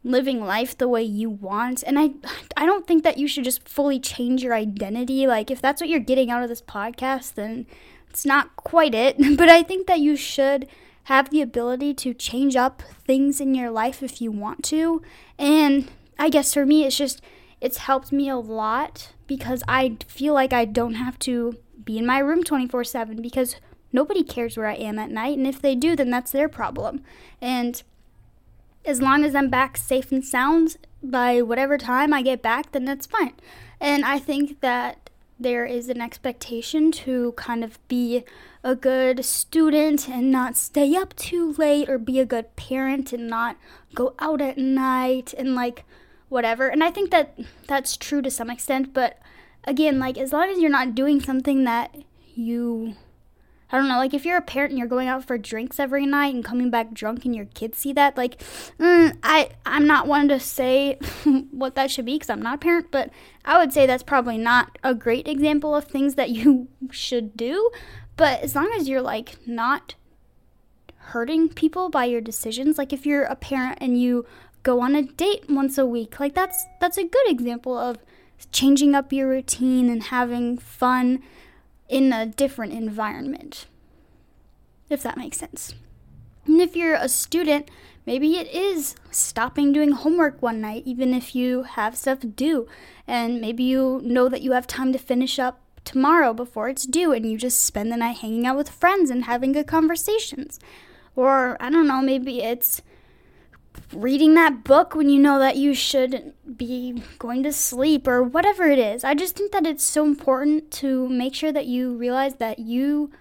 living 0.04 0.42
life 0.46 0.78
the 0.78 0.88
way 0.88 1.04
you 1.04 1.30
want. 1.30 1.84
And 1.84 2.00
I 2.00 2.12
I 2.56 2.66
don't 2.66 2.88
think 2.88 3.04
that 3.04 3.18
you 3.18 3.28
should 3.28 3.44
just 3.44 3.68
fully 3.68 4.00
change 4.00 4.44
your 4.44 4.54
identity. 4.54 5.28
Like 5.28 5.52
if 5.52 5.62
that's 5.62 5.82
what 5.82 5.90
you're 5.90 6.00
getting 6.00 6.32
out 6.32 6.44
of 6.44 6.50
this 6.50 6.62
podcast, 6.62 7.36
then 7.36 7.66
it's 8.10 8.26
not 8.26 8.56
quite 8.56 8.96
it. 8.96 9.18
But 9.38 9.50
I 9.50 9.64
think 9.64 9.88
that 9.88 10.00
you 10.00 10.16
should 10.16 10.68
have 11.04 11.30
the 11.30 11.42
ability 11.42 11.94
to 11.96 12.14
change 12.14 12.56
up 12.56 12.84
things 13.06 13.42
in 13.42 13.56
your 13.56 13.72
life 13.72 14.04
if 14.04 14.22
you 14.22 14.32
want 14.32 14.64
to. 14.66 15.02
And 15.38 15.90
I 16.18 16.30
guess 16.30 16.54
for 16.54 16.66
me 16.66 16.86
it's 16.86 16.98
just 16.98 17.22
it's 17.62 17.78
helped 17.78 18.12
me 18.12 18.30
a 18.30 18.38
lot 18.38 19.12
because 19.28 19.64
I 19.68 19.98
feel 20.08 20.34
like 20.34 20.54
I 20.54 20.66
don't 20.66 20.96
have 20.96 21.20
to 21.20 21.58
be 21.84 21.98
in 21.98 22.06
my 22.06 22.20
room 22.20 22.44
24 22.44 22.84
7 22.84 23.22
because 23.22 23.56
nobody 23.92 24.24
cares 24.24 24.56
where 24.56 24.68
I 24.68 24.76
am 24.76 25.00
at 25.00 25.12
night. 25.12 25.38
And 25.38 25.48
if 25.48 25.62
they 25.62 25.76
do, 25.76 25.96
then 25.96 26.10
that's 26.10 26.32
their 26.32 26.48
problem. 26.50 27.04
And 27.42 27.82
as 28.86 29.02
long 29.02 29.24
as 29.24 29.36
I'm 29.36 29.50
back 29.50 29.78
safe 29.78 30.12
and 30.12 30.24
sound 30.24 30.78
by 31.02 31.42
whatever 31.42 31.78
time 31.78 32.14
I 32.14 32.22
get 32.22 32.42
back, 32.42 32.72
then 32.72 32.86
that's 32.86 33.06
fine. 33.06 33.34
And 33.80 34.04
I 34.06 34.20
think 34.20 34.62
that 34.62 35.10
there 35.40 35.66
is 35.66 35.88
an 35.88 36.02
expectation 36.02 36.92
to 36.92 37.32
kind 37.34 37.64
of 37.64 37.80
be 37.88 38.26
a 38.64 38.76
good 38.76 39.24
student 39.24 40.10
and 40.10 40.32
not 40.32 40.58
stay 40.58 40.96
up 40.96 41.16
too 41.16 41.54
late 41.54 41.90
or 41.90 41.98
be 41.98 42.20
a 42.20 42.26
good 42.26 42.56
parent 42.58 43.14
and 43.14 43.28
not 43.30 43.56
go 43.96 44.14
out 44.20 44.42
at 44.42 44.58
night 44.58 45.34
and 45.38 45.56
like 45.56 45.86
whatever. 46.28 46.68
And 46.68 46.84
I 46.84 46.92
think 46.92 47.12
that 47.12 47.40
that's 47.68 47.96
true 47.96 48.22
to 48.22 48.30
some 48.30 48.50
extent, 48.50 48.94
but 48.94 49.18
again, 49.64 49.98
like 49.98 50.18
as 50.18 50.34
long 50.34 50.50
as 50.50 50.60
you're 50.60 50.70
not 50.70 50.94
doing 50.94 51.22
something 51.22 51.64
that 51.64 51.96
you 52.36 52.96
I 53.72 53.78
don't 53.78 53.88
know, 53.88 53.98
like 53.98 54.14
if 54.14 54.26
you're 54.26 54.38
a 54.38 54.42
parent 54.42 54.72
and 54.72 54.80
you're 54.80 54.88
going 54.88 55.08
out 55.08 55.26
for 55.26 55.38
drinks 55.38 55.80
every 55.80 56.06
night 56.06 56.34
and 56.34 56.44
coming 56.44 56.70
back 56.70 56.92
drunk 56.94 57.26
and 57.26 57.36
your 57.36 57.46
kids 57.46 57.78
see 57.78 57.94
that, 57.94 58.18
like 58.18 58.42
mm, 58.80 59.16
I 59.24 59.50
I'm 59.66 59.86
not 59.86 60.08
one 60.08 60.28
to 60.30 60.40
say 60.40 60.98
what 61.52 61.76
that 61.76 61.92
should 61.92 62.06
be 62.06 62.16
because 62.16 62.30
I'm 62.30 62.42
not 62.42 62.56
a 62.56 62.60
parent, 62.60 62.88
but 62.92 63.12
I 63.46 63.60
would 63.60 63.72
say 63.72 63.86
that's 63.86 64.04
probably 64.04 64.38
not 64.38 64.78
a 64.84 64.96
great 64.96 65.28
example 65.28 65.76
of 65.76 65.86
things 65.86 66.16
that 66.16 66.30
you 66.32 66.68
should 66.92 67.38
do. 67.38 67.70
But 68.16 68.42
as 68.42 68.56
long 68.56 68.72
as 68.78 68.90
you're 68.90 69.02
like 69.02 69.36
not 69.48 69.96
hurting 70.98 71.50
people 71.50 71.90
by 71.90 72.06
your 72.06 72.22
decisions, 72.22 72.78
like 72.78 72.92
if 72.92 73.06
you're 73.06 73.24
a 73.24 73.36
parent 73.36 73.78
and 73.82 74.00
you 74.00 74.26
go 74.64 74.82
on 74.82 74.96
a 74.96 75.04
date 75.04 75.46
once 75.50 75.78
a 75.78 75.86
week. 75.86 76.20
Like 76.20 76.36
that's 76.36 76.66
that's 76.80 76.98
a 76.98 77.04
good 77.04 77.28
example 77.30 77.78
of 77.78 77.98
changing 78.52 78.96
up 78.96 79.12
your 79.12 79.28
routine 79.28 79.90
and 79.90 80.04
having 80.04 80.58
fun 80.58 81.22
in 81.90 82.14
a 82.14 82.26
different 82.26 82.72
environment. 82.72 83.66
If 84.90 85.04
that 85.04 85.18
makes 85.18 85.38
sense. 85.38 85.74
And 86.46 86.62
if 86.62 86.76
you're 86.76 86.96
a 86.96 87.10
student, 87.10 87.70
maybe 88.06 88.38
it 88.38 88.48
is 88.54 88.96
stopping 89.12 89.74
doing 89.74 89.92
homework 89.92 90.42
one 90.42 90.62
night, 90.62 90.84
even 90.86 91.14
if 91.14 91.36
you 91.36 91.64
have 91.64 91.98
stuff 91.98 92.20
do. 92.36 92.68
And 93.06 93.42
maybe 93.42 93.64
you 93.64 94.02
know 94.04 94.30
that 94.30 94.42
you 94.42 94.54
have 94.54 94.66
time 94.66 94.94
to 94.94 95.00
finish 95.00 95.38
up 95.38 95.62
tomorrow 95.84 96.34
before 96.34 96.70
it's 96.70 96.86
due, 96.86 97.12
and 97.12 97.26
you 97.30 97.38
just 97.38 97.64
spend 97.64 97.92
the 97.92 97.98
night 97.98 98.18
hanging 98.18 98.46
out 98.46 98.58
with 98.58 98.70
friends 98.70 99.10
and 99.10 99.26
having 99.26 99.52
good 99.52 99.68
conversations. 99.68 100.60
Or, 101.16 101.58
I 101.60 101.70
don't 101.70 101.88
know, 101.88 102.02
maybe 102.02 102.42
it's 102.42 102.82
reading 103.94 104.36
that 104.36 104.64
book 104.64 104.96
when 104.96 105.10
you 105.10 105.20
know 105.20 105.40
that 105.40 105.58
you 105.58 105.74
should 105.74 106.34
be 106.58 107.04
going 107.18 107.44
to 107.44 107.52
sleep 107.52 108.08
or 108.08 108.22
whatever 108.22 108.68
it 108.68 108.80
is. 108.80 109.04
I 109.04 109.14
just 109.14 109.36
think 109.36 109.52
that 109.52 109.66
it's 109.66 109.84
so 109.84 110.06
important 110.06 110.72
to 110.72 111.08
make 111.10 111.34
sure 111.34 111.52
that 111.52 111.66
you 111.66 111.96
realize 111.96 112.36
that 112.36 112.60
you 112.60 113.12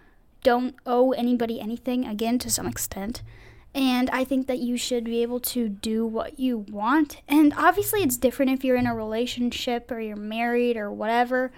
don't 0.43 0.75
owe 0.87 1.13
anybody 1.13 1.61
anything, 1.61 2.07
again, 2.07 2.39
to 2.41 2.51
some 2.51 2.67
extent. 2.67 3.23
And 3.75 4.09
I 4.11 4.25
think 4.25 4.47
that 4.47 4.59
you 4.59 4.77
should 4.77 5.05
be 5.05 5.23
able 5.23 5.41
to 5.41 5.69
do 5.69 6.07
what 6.07 6.39
you 6.39 6.59
want. 6.59 7.21
And 7.29 7.53
obviously, 7.57 8.03
it's 8.03 8.17
different 8.17 8.51
if 8.51 8.65
you're 8.65 8.77
in 8.77 8.87
a 8.87 8.95
relationship 8.95 9.91
or 9.91 10.01
you're 10.01 10.17
married 10.17 10.77
or 10.77 10.91
whatever. 10.91 11.53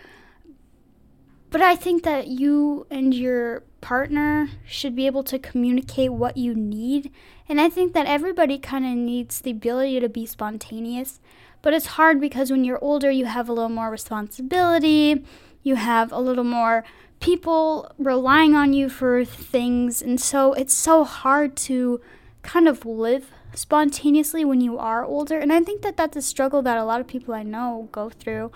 But 1.50 1.60
I 1.60 1.74
think 1.74 2.04
that 2.04 2.28
you 2.28 2.86
and 2.90 3.12
your 3.12 3.64
partner 3.80 4.48
should 4.64 4.94
be 4.94 5.06
able 5.06 5.24
to 5.24 5.38
communicate 5.38 6.12
what 6.12 6.36
you 6.36 6.54
need. 6.54 7.10
And 7.48 7.60
I 7.60 7.68
think 7.68 7.92
that 7.94 8.06
everybody 8.06 8.58
kind 8.58 8.86
of 8.86 8.92
needs 8.92 9.40
the 9.40 9.50
ability 9.50 9.98
to 10.00 10.08
be 10.08 10.26
spontaneous. 10.26 11.20
But 11.62 11.74
it's 11.74 11.86
hard 11.86 12.20
because 12.20 12.50
when 12.50 12.64
you're 12.64 12.82
older, 12.82 13.10
you 13.10 13.26
have 13.26 13.48
a 13.48 13.52
little 13.52 13.68
more 13.68 13.90
responsibility, 13.90 15.24
you 15.62 15.74
have 15.74 16.12
a 16.12 16.20
little 16.20 16.44
more 16.44 16.84
people 17.18 17.92
relying 17.98 18.54
on 18.54 18.72
you 18.72 18.88
for 18.88 19.24
things. 19.24 20.00
And 20.00 20.20
so 20.20 20.52
it's 20.54 20.72
so 20.72 21.04
hard 21.04 21.56
to 21.56 22.00
kind 22.42 22.66
of 22.66 22.86
live 22.86 23.30
spontaneously 23.52 24.44
when 24.44 24.60
you 24.60 24.78
are 24.78 25.04
older. 25.04 25.38
And 25.38 25.52
I 25.52 25.60
think 25.60 25.82
that 25.82 25.96
that's 25.96 26.16
a 26.16 26.22
struggle 26.22 26.62
that 26.62 26.78
a 26.78 26.84
lot 26.84 27.00
of 27.00 27.06
people 27.06 27.34
I 27.34 27.42
know 27.42 27.88
go 27.92 28.08
through. 28.08 28.52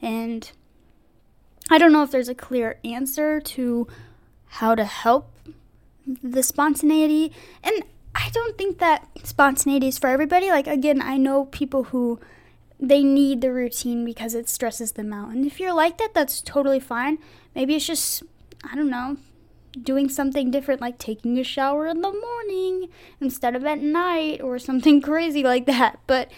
And 0.00 0.50
I 1.70 1.78
don't 1.78 1.92
know 1.92 2.02
if 2.02 2.10
there's 2.10 2.28
a 2.28 2.34
clear 2.34 2.78
answer 2.84 3.40
to 3.40 3.88
how 4.46 4.74
to 4.74 4.84
help 4.84 5.32
the 6.22 6.42
spontaneity. 6.42 7.32
And 7.62 7.82
I 8.14 8.30
don't 8.32 8.56
think 8.56 8.78
that 8.78 9.06
spontaneity 9.24 9.88
is 9.88 9.98
for 9.98 10.08
everybody. 10.08 10.50
Like, 10.50 10.66
again, 10.66 11.02
I 11.02 11.16
know 11.16 11.46
people 11.46 11.84
who 11.84 12.20
they 12.78 13.02
need 13.02 13.40
the 13.40 13.52
routine 13.52 14.04
because 14.04 14.34
it 14.34 14.48
stresses 14.48 14.92
them 14.92 15.12
out. 15.12 15.30
And 15.30 15.46
if 15.46 15.58
you're 15.58 15.74
like 15.74 15.98
that, 15.98 16.14
that's 16.14 16.40
totally 16.40 16.80
fine. 16.80 17.18
Maybe 17.54 17.74
it's 17.74 17.86
just, 17.86 18.22
I 18.70 18.74
don't 18.74 18.90
know, 18.90 19.16
doing 19.82 20.08
something 20.08 20.50
different, 20.50 20.80
like 20.80 20.98
taking 20.98 21.38
a 21.38 21.44
shower 21.44 21.86
in 21.86 22.00
the 22.00 22.12
morning 22.12 22.88
instead 23.20 23.56
of 23.56 23.64
at 23.64 23.80
night 23.80 24.40
or 24.40 24.58
something 24.58 25.00
crazy 25.02 25.42
like 25.42 25.66
that. 25.66 25.98
But 26.06 26.30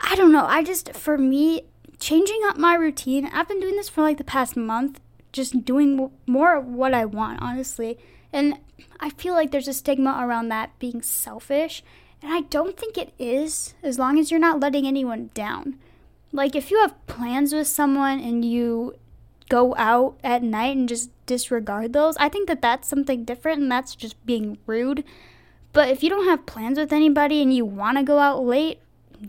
I 0.00 0.14
don't 0.14 0.32
know. 0.32 0.46
I 0.46 0.62
just, 0.62 0.92
for 0.94 1.18
me, 1.18 1.62
changing 1.98 2.40
up 2.44 2.56
my 2.56 2.74
routine. 2.74 3.30
I've 3.32 3.48
been 3.48 3.60
doing 3.60 3.76
this 3.76 3.88
for 3.88 4.02
like 4.02 4.18
the 4.18 4.24
past 4.24 4.56
month, 4.56 5.00
just 5.32 5.64
doing 5.64 6.10
more 6.26 6.56
of 6.56 6.66
what 6.66 6.94
I 6.94 7.04
want, 7.04 7.40
honestly. 7.42 7.98
And 8.32 8.58
I 9.00 9.10
feel 9.10 9.34
like 9.34 9.50
there's 9.50 9.68
a 9.68 9.72
stigma 9.72 10.18
around 10.20 10.48
that 10.48 10.78
being 10.78 11.02
selfish. 11.02 11.82
And 12.22 12.32
I 12.32 12.42
don't 12.42 12.76
think 12.76 12.96
it 12.96 13.12
is, 13.18 13.74
as 13.82 13.98
long 13.98 14.18
as 14.18 14.30
you're 14.30 14.40
not 14.40 14.60
letting 14.60 14.86
anyone 14.86 15.30
down. 15.34 15.78
Like, 16.32 16.56
if 16.56 16.70
you 16.70 16.80
have 16.80 17.06
plans 17.06 17.52
with 17.52 17.66
someone 17.66 18.20
and 18.20 18.44
you 18.44 18.96
go 19.48 19.74
out 19.76 20.18
at 20.24 20.42
night 20.42 20.76
and 20.76 20.88
just 20.88 21.10
disregard 21.26 21.92
those, 21.92 22.16
I 22.16 22.28
think 22.28 22.48
that 22.48 22.62
that's 22.62 22.88
something 22.88 23.24
different 23.24 23.62
and 23.62 23.70
that's 23.70 23.94
just 23.94 24.24
being 24.26 24.58
rude. 24.66 25.04
But 25.72 25.88
if 25.88 26.02
you 26.02 26.10
don't 26.10 26.26
have 26.26 26.46
plans 26.46 26.78
with 26.78 26.92
anybody 26.92 27.42
and 27.42 27.54
you 27.54 27.64
want 27.64 27.98
to 27.98 28.02
go 28.02 28.18
out 28.18 28.44
late, 28.44 28.80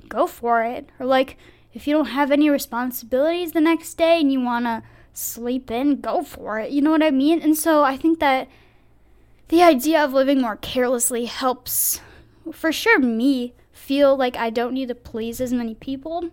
go 0.10 0.26
for 0.26 0.64
it. 0.64 0.90
Or, 1.00 1.06
like, 1.06 1.38
if 1.78 1.86
you 1.86 1.94
don't 1.94 2.08
have 2.08 2.32
any 2.32 2.50
responsibilities 2.50 3.52
the 3.52 3.62
next 3.62 3.94
day 3.94 4.20
and 4.20 4.32
you 4.32 4.42
want 4.42 4.66
to 4.66 4.82
sleep 5.14 5.70
in, 5.70 6.02
go 6.02 6.24
for 6.24 6.60
it. 6.60 6.72
You 6.72 6.82
know 6.82 6.90
what 6.90 7.04
I 7.04 7.12
mean? 7.12 7.40
And 7.40 7.56
so 7.56 7.84
I 7.84 7.96
think 7.96 8.20
that 8.20 8.50
the 9.50 9.62
idea 9.62 10.04
of 10.04 10.12
living 10.12 10.42
more 10.42 10.56
carelessly 10.56 11.26
helps, 11.26 12.02
for 12.52 12.72
sure, 12.72 12.98
me 12.98 13.54
feel 13.72 14.18
like 14.18 14.36
I 14.36 14.50
don't 14.50 14.74
need 14.74 14.88
to 14.88 14.96
please 14.96 15.40
as 15.40 15.54
many 15.54 15.76
people 15.76 16.32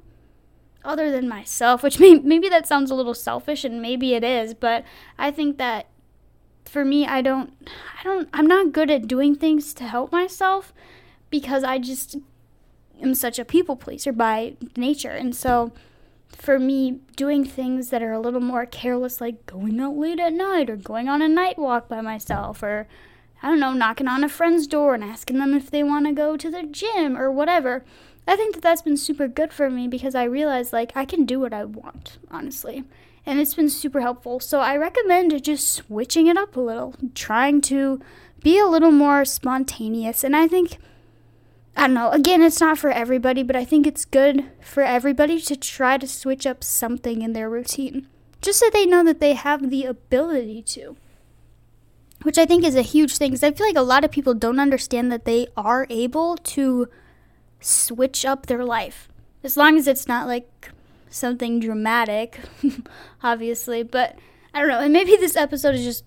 other 0.82 1.10
than 1.10 1.28
myself, 1.28 1.82
which 1.82 2.00
may, 2.00 2.14
maybe 2.14 2.48
that 2.48 2.66
sounds 2.66 2.90
a 2.90 2.94
little 2.94 3.12
selfish 3.12 3.64
and 3.64 3.82
maybe 3.82 4.14
it 4.14 4.24
is, 4.24 4.54
but 4.54 4.82
I 5.18 5.30
think 5.30 5.58
that 5.58 5.88
for 6.64 6.86
me 6.86 7.06
I 7.06 7.20
don't 7.20 7.52
I 8.00 8.02
don't 8.02 8.28
I'm 8.32 8.46
not 8.46 8.72
good 8.72 8.90
at 8.90 9.06
doing 9.06 9.36
things 9.36 9.74
to 9.74 9.84
help 9.84 10.10
myself 10.10 10.72
because 11.28 11.62
I 11.62 11.78
just 11.78 12.16
am 13.06 13.14
such 13.14 13.38
a 13.38 13.44
people 13.44 13.76
pleaser 13.76 14.12
by 14.12 14.56
nature. 14.76 15.10
And 15.10 15.34
so 15.34 15.72
for 16.28 16.58
me, 16.58 17.00
doing 17.16 17.44
things 17.44 17.90
that 17.90 18.02
are 18.02 18.12
a 18.12 18.20
little 18.20 18.40
more 18.40 18.66
careless, 18.66 19.20
like 19.20 19.46
going 19.46 19.80
out 19.80 19.96
late 19.96 20.20
at 20.20 20.32
night 20.32 20.68
or 20.68 20.76
going 20.76 21.08
on 21.08 21.22
a 21.22 21.28
night 21.28 21.58
walk 21.58 21.88
by 21.88 22.00
myself 22.00 22.62
or 22.62 22.86
I 23.42 23.48
don't 23.48 23.60
know, 23.60 23.74
knocking 23.74 24.08
on 24.08 24.24
a 24.24 24.28
friend's 24.28 24.66
door 24.66 24.94
and 24.94 25.04
asking 25.04 25.38
them 25.38 25.52
if 25.52 25.70
they 25.70 25.82
want 25.82 26.06
to 26.06 26.12
go 26.12 26.36
to 26.36 26.50
the 26.50 26.62
gym 26.62 27.16
or 27.16 27.30
whatever. 27.30 27.84
I 28.26 28.36
think 28.36 28.54
that 28.54 28.62
that's 28.62 28.80
been 28.80 28.96
super 28.96 29.28
good 29.28 29.52
for 29.52 29.68
me 29.68 29.86
because 29.86 30.14
I 30.14 30.24
realized 30.24 30.72
like 30.72 30.96
I 30.96 31.04
can 31.04 31.26
do 31.26 31.40
what 31.40 31.52
I 31.52 31.64
want, 31.64 32.16
honestly. 32.30 32.84
And 33.26 33.38
it's 33.38 33.54
been 33.54 33.68
super 33.68 34.00
helpful. 34.00 34.40
So 34.40 34.60
I 34.60 34.76
recommend 34.76 35.42
just 35.42 35.68
switching 35.68 36.26
it 36.26 36.36
up 36.36 36.56
a 36.56 36.60
little, 36.60 36.94
trying 37.14 37.60
to 37.62 38.00
be 38.42 38.58
a 38.58 38.66
little 38.66 38.90
more 38.90 39.24
spontaneous. 39.24 40.24
And 40.24 40.34
I 40.34 40.48
think 40.48 40.78
I 41.76 41.82
don't 41.82 41.94
know. 41.94 42.10
Again, 42.10 42.42
it's 42.42 42.60
not 42.60 42.78
for 42.78 42.90
everybody, 42.90 43.42
but 43.42 43.56
I 43.56 43.64
think 43.64 43.86
it's 43.86 44.04
good 44.04 44.44
for 44.60 44.82
everybody 44.82 45.40
to 45.40 45.56
try 45.56 45.98
to 45.98 46.06
switch 46.06 46.46
up 46.46 46.62
something 46.62 47.22
in 47.22 47.32
their 47.32 47.50
routine 47.50 48.06
just 48.44 48.60
so 48.60 48.68
they 48.70 48.84
know 48.84 49.02
that 49.02 49.20
they 49.20 49.32
have 49.32 49.70
the 49.70 49.86
ability 49.86 50.62
to. 50.62 50.96
Which 52.22 52.38
I 52.38 52.46
think 52.46 52.64
is 52.64 52.76
a 52.76 52.82
huge 52.82 53.16
thing 53.16 53.30
because 53.30 53.42
I 53.42 53.52
feel 53.52 53.66
like 53.66 53.76
a 53.76 53.82
lot 53.82 54.04
of 54.04 54.10
people 54.10 54.34
don't 54.34 54.60
understand 54.60 55.10
that 55.10 55.24
they 55.24 55.48
are 55.56 55.86
able 55.90 56.36
to 56.36 56.88
switch 57.60 58.24
up 58.24 58.46
their 58.46 58.64
life. 58.64 59.08
As 59.42 59.56
long 59.56 59.76
as 59.76 59.86
it's 59.86 60.06
not 60.06 60.26
like 60.26 60.70
something 61.10 61.60
dramatic, 61.60 62.40
obviously. 63.22 63.82
But 63.82 64.18
I 64.52 64.60
don't 64.60 64.68
know. 64.68 64.80
And 64.80 64.92
maybe 64.92 65.16
this 65.16 65.36
episode 65.36 65.74
is 65.74 65.84
just 65.84 66.04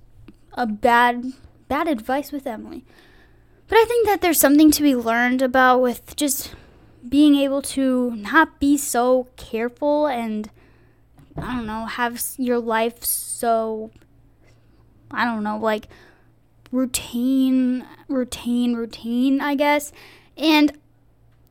a 0.53 0.65
bad, 0.65 1.33
bad 1.67 1.88
advice 1.88 2.31
with 2.31 2.47
Emily. 2.47 2.86
But 3.67 3.77
I 3.77 3.86
think 3.86 4.07
that 4.07 4.21
there's 4.21 4.39
something 4.39 4.71
to 4.71 4.81
be 4.81 4.95
learned 4.95 5.41
about 5.41 5.81
with 5.81 6.15
just 6.15 6.53
being 7.07 7.36
able 7.36 7.62
to 7.62 8.12
not 8.12 8.59
be 8.59 8.77
so 8.77 9.27
careful 9.36 10.07
and 10.07 10.50
I 11.38 11.55
don't 11.55 11.67
know, 11.67 11.86
have 11.86 12.21
your 12.38 12.59
life 12.59 13.03
so 13.03 13.91
I 15.12 15.25
don't 15.25 15.43
know, 15.43 15.57
like 15.57 15.88
routine, 16.71 17.86
routine, 18.07 18.75
routine, 18.75 19.41
I 19.41 19.55
guess. 19.55 19.91
And 20.38 20.77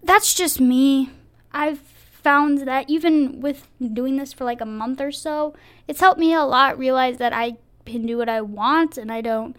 that's 0.02 0.34
just 0.34 0.60
me. 0.60 1.10
I've 1.52 1.78
found 1.78 2.66
that 2.66 2.88
even 2.90 3.40
with 3.40 3.68
doing 3.80 4.16
this 4.16 4.32
for 4.32 4.44
like 4.44 4.60
a 4.60 4.66
month 4.66 5.00
or 5.00 5.12
so, 5.12 5.54
it's 5.86 6.00
helped 6.00 6.18
me 6.18 6.34
a 6.34 6.42
lot 6.42 6.78
realize 6.78 7.18
that 7.18 7.32
I 7.32 7.56
can 7.84 8.04
do 8.06 8.18
what 8.18 8.28
I 8.28 8.40
want 8.40 8.98
and 8.98 9.12
I 9.12 9.20
don't 9.20 9.56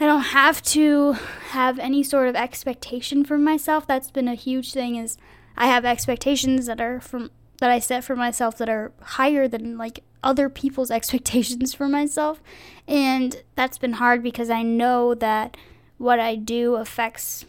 I 0.00 0.06
don't 0.06 0.22
have 0.22 0.60
to 0.62 1.12
have 1.12 1.78
any 1.78 2.02
sort 2.02 2.28
of 2.28 2.34
expectation 2.34 3.24
for 3.24 3.38
myself. 3.38 3.86
That's 3.86 4.10
been 4.10 4.28
a 4.28 4.34
huge 4.34 4.72
thing 4.72 4.96
is 4.96 5.16
I 5.56 5.66
have 5.66 5.84
expectations 5.84 6.66
that 6.66 6.80
are 6.80 7.00
from 7.00 7.30
that 7.60 7.70
I 7.70 7.78
set 7.78 8.02
for 8.02 8.16
myself 8.16 8.58
that 8.58 8.68
are 8.68 8.92
higher 9.00 9.46
than 9.46 9.78
like 9.78 10.02
other 10.22 10.48
people's 10.48 10.90
expectations 10.98 11.74
for 11.74 11.88
myself. 11.88 12.42
And 12.88 13.42
that's 13.54 13.78
been 13.78 13.94
hard 13.94 14.22
because 14.22 14.50
I 14.50 14.62
know 14.62 15.14
that 15.14 15.56
what 15.98 16.18
I 16.18 16.34
do 16.34 16.74
affects 16.74 17.44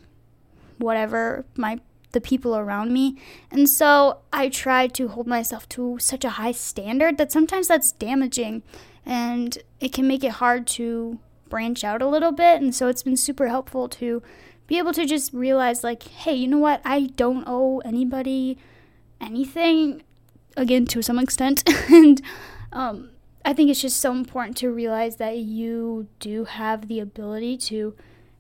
whatever 0.78 1.46
my 1.56 1.80
the 2.12 2.22
people 2.22 2.56
around 2.56 2.94
me. 2.94 3.18
And 3.52 3.68
so 3.68 4.20
I 4.32 4.50
try 4.50 4.88
to 4.88 5.10
hold 5.10 5.28
myself 5.28 5.68
to 5.70 5.98
such 6.00 6.24
a 6.24 6.32
high 6.32 6.54
standard 6.54 7.18
that 7.18 7.32
sometimes 7.32 7.68
that's 7.68 7.92
damaging 7.92 8.64
and 9.06 9.58
it 9.82 9.92
can 9.92 10.08
make 10.08 10.24
it 10.24 10.32
hard 10.32 10.66
to 10.66 11.20
branch 11.50 11.84
out 11.84 12.02
a 12.02 12.08
little 12.08 12.32
bit. 12.32 12.62
And 12.62 12.74
so 12.74 12.88
it's 12.88 13.04
been 13.04 13.18
super 13.18 13.48
helpful 13.48 13.88
to 13.90 14.22
be 14.68 14.78
able 14.78 14.94
to 14.94 15.06
just 15.06 15.34
realize, 15.34 15.84
like, 15.84 16.04
hey, 16.04 16.34
you 16.34 16.48
know 16.48 16.58
what? 16.58 16.82
I 16.84 17.08
don't 17.16 17.44
owe 17.48 17.80
anybody 17.80 18.58
anything, 19.22 20.04
again, 20.58 20.86
to 20.88 21.02
some 21.02 21.20
extent. 21.20 21.64
and 21.90 22.22
um, 22.72 23.12
I 23.44 23.54
think 23.54 23.70
it's 23.70 23.82
just 23.82 24.00
so 24.00 24.12
important 24.12 24.58
to 24.58 24.72
realize 24.72 25.18
that 25.18 25.38
you 25.38 26.08
do 26.20 26.46
have 26.46 26.88
the 26.88 27.00
ability 27.00 27.58
to, 27.58 27.96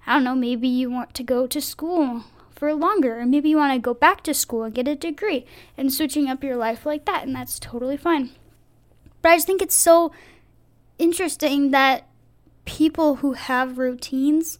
I 0.07 0.15
don't 0.15 0.23
know, 0.23 0.35
maybe 0.35 0.67
you 0.67 0.89
want 0.89 1.13
to 1.13 1.23
go 1.23 1.45
to 1.45 1.61
school 1.61 2.23
for 2.55 2.73
longer, 2.73 3.19
or 3.19 3.25
maybe 3.25 3.49
you 3.49 3.57
want 3.57 3.73
to 3.73 3.79
go 3.79 3.93
back 3.93 4.23
to 4.23 4.33
school 4.33 4.63
and 4.63 4.73
get 4.73 4.87
a 4.87 4.95
degree 4.95 5.45
and 5.77 5.93
switching 5.93 6.27
up 6.27 6.43
your 6.43 6.55
life 6.55 6.85
like 6.85 7.05
that, 7.05 7.23
and 7.23 7.35
that's 7.35 7.59
totally 7.59 7.97
fine. 7.97 8.31
But 9.21 9.31
I 9.31 9.35
just 9.35 9.47
think 9.47 9.61
it's 9.61 9.75
so 9.75 10.11
interesting 10.97 11.71
that 11.71 12.07
people 12.65 13.17
who 13.17 13.33
have 13.33 13.77
routines 13.77 14.59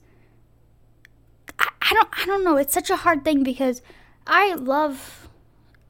I 1.60 1.68
I, 1.82 1.94
don't 1.94 2.10
I 2.22 2.26
don't 2.26 2.44
know. 2.44 2.58
It's 2.58 2.74
such 2.74 2.90
a 2.90 2.96
hard 2.98 3.24
thing 3.24 3.44
because 3.44 3.82
I 4.26 4.54
love 4.54 5.30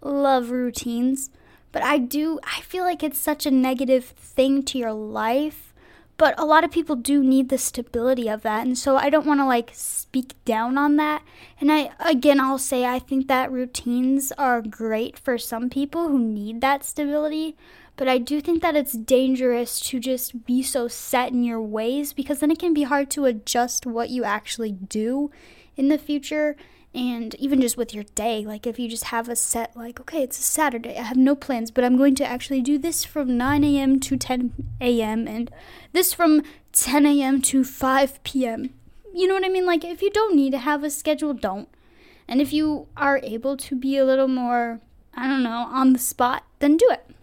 love 0.02 0.52
routines, 0.52 1.30
but 1.72 1.84
I 1.84 1.98
do 1.98 2.40
I 2.44 2.62
feel 2.62 2.84
like 2.84 3.04
it's 3.04 3.18
such 3.20 3.46
a 3.46 3.52
negative 3.52 4.06
thing 4.06 4.64
to 4.64 4.78
your 4.78 4.94
life. 4.94 5.74
But 6.18 6.34
a 6.40 6.46
lot 6.46 6.64
of 6.64 6.72
people 6.72 6.96
do 6.96 7.22
need 7.22 7.50
the 7.50 7.58
stability 7.58 8.30
of 8.30 8.42
that. 8.44 8.66
And 8.66 8.78
so 8.78 8.96
I 8.96 9.10
don't 9.10 9.26
want 9.26 9.42
to 9.42 9.46
like 9.46 9.72
speak 9.74 10.34
down 10.46 10.78
on 10.78 10.96
that. 10.96 11.24
And 11.60 11.72
I 11.72 11.92
again 12.00 12.40
I'll 12.40 12.58
say 12.58 12.86
I 12.86 13.00
think 13.00 13.28
that 13.28 13.52
routines 13.52 14.32
are 14.38 14.62
great 14.62 15.18
for 15.18 15.38
some 15.38 15.70
people 15.70 16.08
who 16.08 16.20
need 16.20 16.62
that 16.62 16.84
stability, 16.84 17.56
but 17.98 18.08
I 18.08 18.18
do 18.18 18.42
think 18.42 18.62
that 18.62 18.75
it's 18.75 18.94
dangerous 18.94 19.80
to 19.82 20.00
just 20.00 20.46
be 20.46 20.62
so 20.62 20.88
set 20.88 21.32
in 21.32 21.44
your 21.44 21.62
ways 21.62 22.14
because 22.14 22.40
then 22.40 22.52
it 22.52 22.60
can 22.60 22.74
be 22.74 22.84
hard 22.84 23.10
to 23.12 23.25
adjust 23.25 23.86
what 23.86 24.10
you 24.10 24.24
actually 24.24 24.72
do 24.72 25.32
in 25.78 25.88
the 25.88 25.98
future 25.98 26.56
and 26.94 27.36
even 27.36 27.60
just 27.60 27.78
with 27.78 27.94
your 27.94 28.06
day. 28.16 28.46
Like 28.46 28.66
if 28.66 28.80
you 28.80 28.90
just 28.90 29.06
have 29.06 29.30
a 29.30 29.36
set 29.36 29.75
like 29.75 30.00
okay 30.00 30.24
it's 30.24 30.40
a 30.40 30.44
saturday 30.44 30.98
i 30.98 31.02
have 31.02 31.18
no 31.18 31.36
plans 31.36 31.72
but 31.72 31.84
i'm 31.84 31.98
going 31.98 32.16
to 32.16 32.25
actually 32.25 32.62
do 32.62 32.78
this 32.78 33.04
from 33.04 33.38
9 33.38 33.64
a.m 33.64 34.00
to 34.00 34.16
10 34.16 34.54
a.m 34.80 35.28
and 35.28 35.52
this 35.92 36.14
from 36.14 36.42
10 36.72 37.06
a.m 37.06 37.42
to 37.42 37.64
5 37.64 38.24
p.m 38.24 38.74
you 39.14 39.28
know 39.28 39.34
what 39.34 39.46
i 39.46 39.50
mean? 39.50 39.66
Like 39.66 39.84
if 39.84 40.02
you 40.02 40.12
don't 40.12 40.36
need 40.36 40.52
to 40.52 40.58
have 40.58 40.84
a 40.84 40.90
schedule 40.90 41.34
don't. 41.34 41.70
And 42.28 42.42
if 42.42 42.52
you 42.52 42.88
are 42.98 43.20
able 43.24 43.56
to 43.56 43.75
be 43.75 43.98
a 43.98 44.06
little 44.06 44.28
more 44.28 44.82
i 45.14 45.28
don't 45.28 45.44
know 45.44 45.68
on 45.72 45.94
the 45.94 46.00
spot 46.00 46.44
then 46.60 46.75
do 46.75 46.90
it 46.92 47.15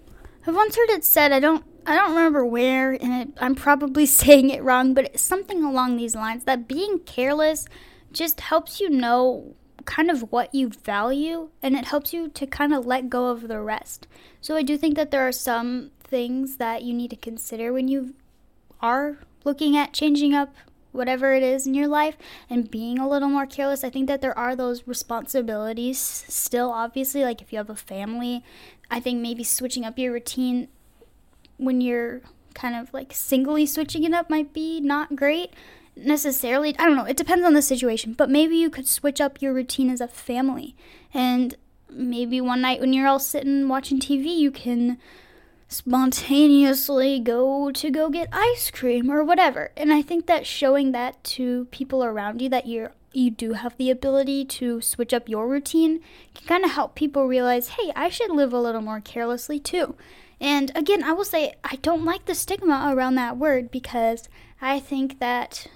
i've 0.47 0.55
once 0.55 0.77
heard 0.77 0.91
it 0.91 1.05
said 1.05 1.33
i 1.33 1.41
don't 1.41 1.65
I 1.85 1.97
don't 1.97 2.11
remember 2.11 2.47
where, 2.47 2.93
and 2.93 3.13
it, 3.13 3.29
I'm 3.41 3.57
probably 3.57 4.07
saying 4.21 4.51
it 4.51 4.63
wrong, 4.63 4.95
but 4.95 5.07
it's 5.07 5.23
something 5.23 5.65
along 5.65 5.97
these 5.97 6.15
lines 6.15 6.45
that 6.45 6.69
being 6.69 7.01
careless 7.01 7.67
just 8.13 8.41
helps 8.41 8.79
you 8.79 8.89
know 8.89 9.55
kind 9.85 10.11
of 10.11 10.31
what 10.31 10.55
you 10.55 10.69
value 10.69 11.49
and 11.61 11.75
it 11.75 11.87
helps 11.87 12.13
you 12.13 12.29
to 12.29 12.47
kind 12.47 12.73
of 12.73 12.87
let 12.87 13.11
go 13.11 13.27
of 13.27 13.49
the 13.49 13.61
rest. 13.61 14.07
So 14.41 14.57
I 14.57 14.63
do 14.63 14.77
think 14.77 14.97
that 14.97 15.11
there 15.11 15.27
are 15.27 15.33
some 15.33 15.91
things 16.05 16.57
that 16.57 16.83
you 16.83 16.95
need 16.95 17.11
to 17.11 17.17
consider 17.17 17.73
when 17.73 17.89
you 17.89 18.15
are 18.81 19.19
looking 19.45 19.77
at 19.77 19.93
changing 19.93 20.35
up 20.35 20.55
whatever 20.93 21.33
it 21.33 21.43
is 21.43 21.67
in 21.67 21.75
your 21.75 21.89
life 21.89 22.17
and 22.51 22.71
being 22.71 22.99
a 22.99 23.09
little 23.09 23.29
more 23.29 23.47
careless. 23.47 23.83
I 23.83 23.91
think 23.91 24.09
that 24.09 24.21
there 24.21 24.39
are 24.39 24.55
those 24.55 24.87
responsibilities 24.87 25.99
still 25.99 26.71
obviously 26.71 27.25
like 27.25 27.41
if 27.41 27.51
you 27.53 27.59
have 27.59 27.71
a 27.71 27.75
family, 27.75 28.45
I 28.93 29.01
think 29.01 29.21
maybe 29.21 29.43
switching 29.43 29.87
up 29.87 29.99
your 29.99 30.13
routine 30.13 30.69
when 31.57 31.81
you're 31.81 32.21
kind 32.55 32.77
of 32.77 32.93
like 32.93 33.13
singly 33.15 33.65
switching 33.65 34.05
it 34.05 34.13
up 34.13 34.29
might 34.29 34.53
be 34.53 34.81
not 34.81 35.17
great 35.17 35.55
necessarily. 35.97 36.77
I 36.79 36.85
don't 36.85 36.97
know. 36.97 37.07
It 37.07 37.17
depends 37.17 37.45
on 37.45 37.55
the 37.55 37.63
situation. 37.63 38.13
But 38.13 38.29
maybe 38.29 38.55
you 38.57 38.69
could 38.69 38.87
switch 38.87 39.19
up 39.19 39.41
your 39.41 39.55
routine 39.55 39.91
as 39.91 40.03
a 40.03 40.09
family. 40.09 40.77
And 41.15 41.55
maybe 41.91 42.41
one 42.41 42.61
night 42.61 42.81
when 42.81 42.93
you're 42.93 43.09
all 43.09 43.19
sitting 43.19 43.67
watching 43.67 43.99
TV, 43.99 44.37
you 44.37 44.51
can 44.51 44.99
spontaneously 45.69 47.19
go 47.19 47.71
to 47.73 47.91
go 47.91 48.11
get 48.11 48.29
ice 48.31 48.71
cream 48.71 49.11
or 49.11 49.25
whatever. 49.25 49.73
And 49.75 49.91
I 49.91 50.03
think 50.03 50.27
that 50.27 50.47
showing 50.47 50.93
that 50.93 51.25
to 51.25 51.65
people 51.71 52.05
around 52.05 52.43
you 52.43 52.51
that 52.51 52.67
you're 52.67 52.93
you 53.12 53.31
do 53.31 53.54
have 53.54 53.76
the 53.76 53.90
ability 53.90 54.45
to 54.45 54.81
switch 54.81 55.12
up 55.12 55.28
your 55.28 55.47
routine 55.47 56.00
can 56.35 56.47
kind 56.47 56.64
of 56.64 56.73
help 56.73 56.95
people 56.95 57.26
realize, 57.26 57.69
hey, 57.69 57.92
I 57.95 58.09
should 58.09 58.31
live 58.31 58.52
a 58.52 58.61
little 58.61 58.81
more 58.81 59.00
carelessly 59.00 59.59
too. 59.59 59.95
And 60.40 60.73
again, 60.75 61.04
I 61.04 61.12
will 61.12 61.25
say 61.25 61.54
I 61.62 61.76
don't 61.76 62.04
like 62.04 62.25
the 62.25 62.35
stigma 62.35 62.92
around 62.92 63.14
that 63.14 63.37
word 63.37 63.71
because 63.71 64.28
I 64.61 64.81
think 64.81 65.21
that 65.21 65.69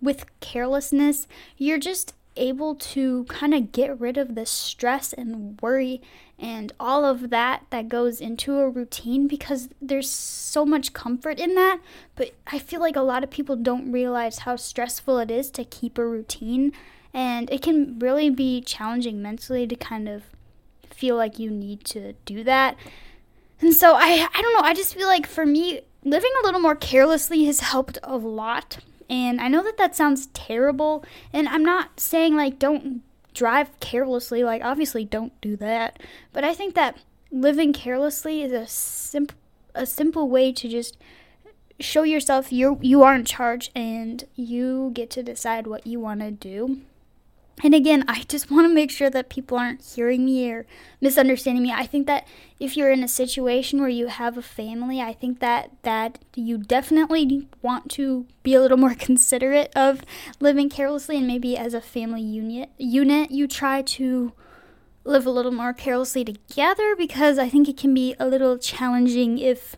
with 0.00 0.26
carelessness, 0.40 1.26
you're 1.56 1.78
just 1.78 2.14
able 2.40 2.74
to 2.74 3.24
kind 3.24 3.54
of 3.54 3.70
get 3.70 4.00
rid 4.00 4.16
of 4.16 4.34
the 4.34 4.46
stress 4.46 5.12
and 5.12 5.60
worry 5.60 6.00
and 6.40 6.72
all 6.80 7.04
of 7.04 7.28
that 7.28 7.66
that 7.68 7.90
goes 7.90 8.18
into 8.20 8.58
a 8.58 8.68
routine 8.68 9.28
because 9.28 9.68
there's 9.80 10.10
so 10.10 10.64
much 10.64 10.94
comfort 10.94 11.38
in 11.38 11.54
that. 11.54 11.80
But 12.16 12.32
I 12.46 12.58
feel 12.58 12.80
like 12.80 12.96
a 12.96 13.02
lot 13.02 13.22
of 13.22 13.30
people 13.30 13.56
don't 13.56 13.92
realize 13.92 14.40
how 14.40 14.56
stressful 14.56 15.18
it 15.18 15.30
is 15.30 15.50
to 15.52 15.64
keep 15.64 15.98
a 15.98 16.06
routine, 16.06 16.72
and 17.12 17.50
it 17.50 17.60
can 17.60 17.98
really 17.98 18.30
be 18.30 18.62
challenging 18.62 19.20
mentally 19.20 19.66
to 19.66 19.76
kind 19.76 20.08
of 20.08 20.22
feel 20.88 21.14
like 21.14 21.38
you 21.38 21.50
need 21.50 21.84
to 21.84 22.14
do 22.24 22.42
that. 22.44 22.74
And 23.60 23.74
so 23.74 23.94
I 23.94 24.26
I 24.34 24.42
don't 24.42 24.54
know, 24.54 24.66
I 24.66 24.72
just 24.72 24.94
feel 24.94 25.08
like 25.08 25.26
for 25.26 25.44
me 25.44 25.82
living 26.04 26.32
a 26.42 26.46
little 26.46 26.60
more 26.60 26.74
carelessly 26.74 27.44
has 27.44 27.60
helped 27.60 27.98
a 28.02 28.16
lot 28.16 28.78
and 29.10 29.40
I 29.40 29.48
know 29.48 29.62
that 29.64 29.76
that 29.76 29.96
sounds 29.96 30.26
terrible, 30.28 31.04
and 31.32 31.48
I'm 31.48 31.64
not 31.64 31.98
saying 31.98 32.36
like 32.36 32.58
don't 32.58 33.02
drive 33.34 33.78
carelessly, 33.80 34.44
like 34.44 34.62
obviously 34.62 35.04
don't 35.04 35.38
do 35.40 35.56
that. 35.56 35.98
But 36.32 36.44
I 36.44 36.54
think 36.54 36.74
that 36.76 36.96
living 37.30 37.72
carelessly 37.72 38.42
is 38.42 38.52
a 38.52 38.66
simple 38.66 39.36
a 39.74 39.86
simple 39.86 40.28
way 40.28 40.52
to 40.52 40.68
just 40.68 40.96
show 41.78 42.02
yourself 42.02 42.52
you 42.52 42.78
you 42.82 43.02
are 43.02 43.14
in 43.14 43.24
charge 43.24 43.70
and 43.74 44.24
you 44.34 44.90
get 44.94 45.10
to 45.10 45.22
decide 45.22 45.66
what 45.66 45.86
you 45.86 45.98
want 45.98 46.20
to 46.20 46.30
do 46.30 46.80
and 47.62 47.74
again, 47.74 48.04
I 48.08 48.22
just 48.28 48.50
want 48.50 48.66
to 48.66 48.74
make 48.74 48.90
sure 48.90 49.10
that 49.10 49.28
people 49.28 49.58
aren't 49.58 49.82
hearing 49.82 50.24
me 50.24 50.50
or 50.50 50.66
misunderstanding 51.00 51.62
me. 51.62 51.72
I 51.72 51.86
think 51.86 52.06
that 52.06 52.26
if 52.58 52.76
you're 52.76 52.90
in 52.90 53.02
a 53.02 53.08
situation 53.08 53.80
where 53.80 53.88
you 53.88 54.06
have 54.06 54.38
a 54.38 54.42
family, 54.42 55.00
I 55.00 55.12
think 55.12 55.40
that 55.40 55.70
that 55.82 56.18
you 56.34 56.58
definitely 56.58 57.48
want 57.62 57.90
to 57.92 58.26
be 58.42 58.54
a 58.54 58.60
little 58.60 58.76
more 58.76 58.94
considerate 58.98 59.72
of 59.76 60.02
living 60.40 60.68
carelessly 60.68 61.18
and 61.18 61.26
maybe 61.26 61.56
as 61.56 61.74
a 61.74 61.80
family 61.80 62.22
unit 62.22 62.70
unit 62.78 63.30
you 63.30 63.46
try 63.46 63.82
to 63.82 64.32
live 65.04 65.26
a 65.26 65.30
little 65.30 65.52
more 65.52 65.72
carelessly 65.72 66.24
together 66.24 66.94
because 66.96 67.38
I 67.38 67.48
think 67.48 67.68
it 67.68 67.76
can 67.76 67.94
be 67.94 68.14
a 68.18 68.26
little 68.26 68.58
challenging 68.58 69.38
if 69.38 69.76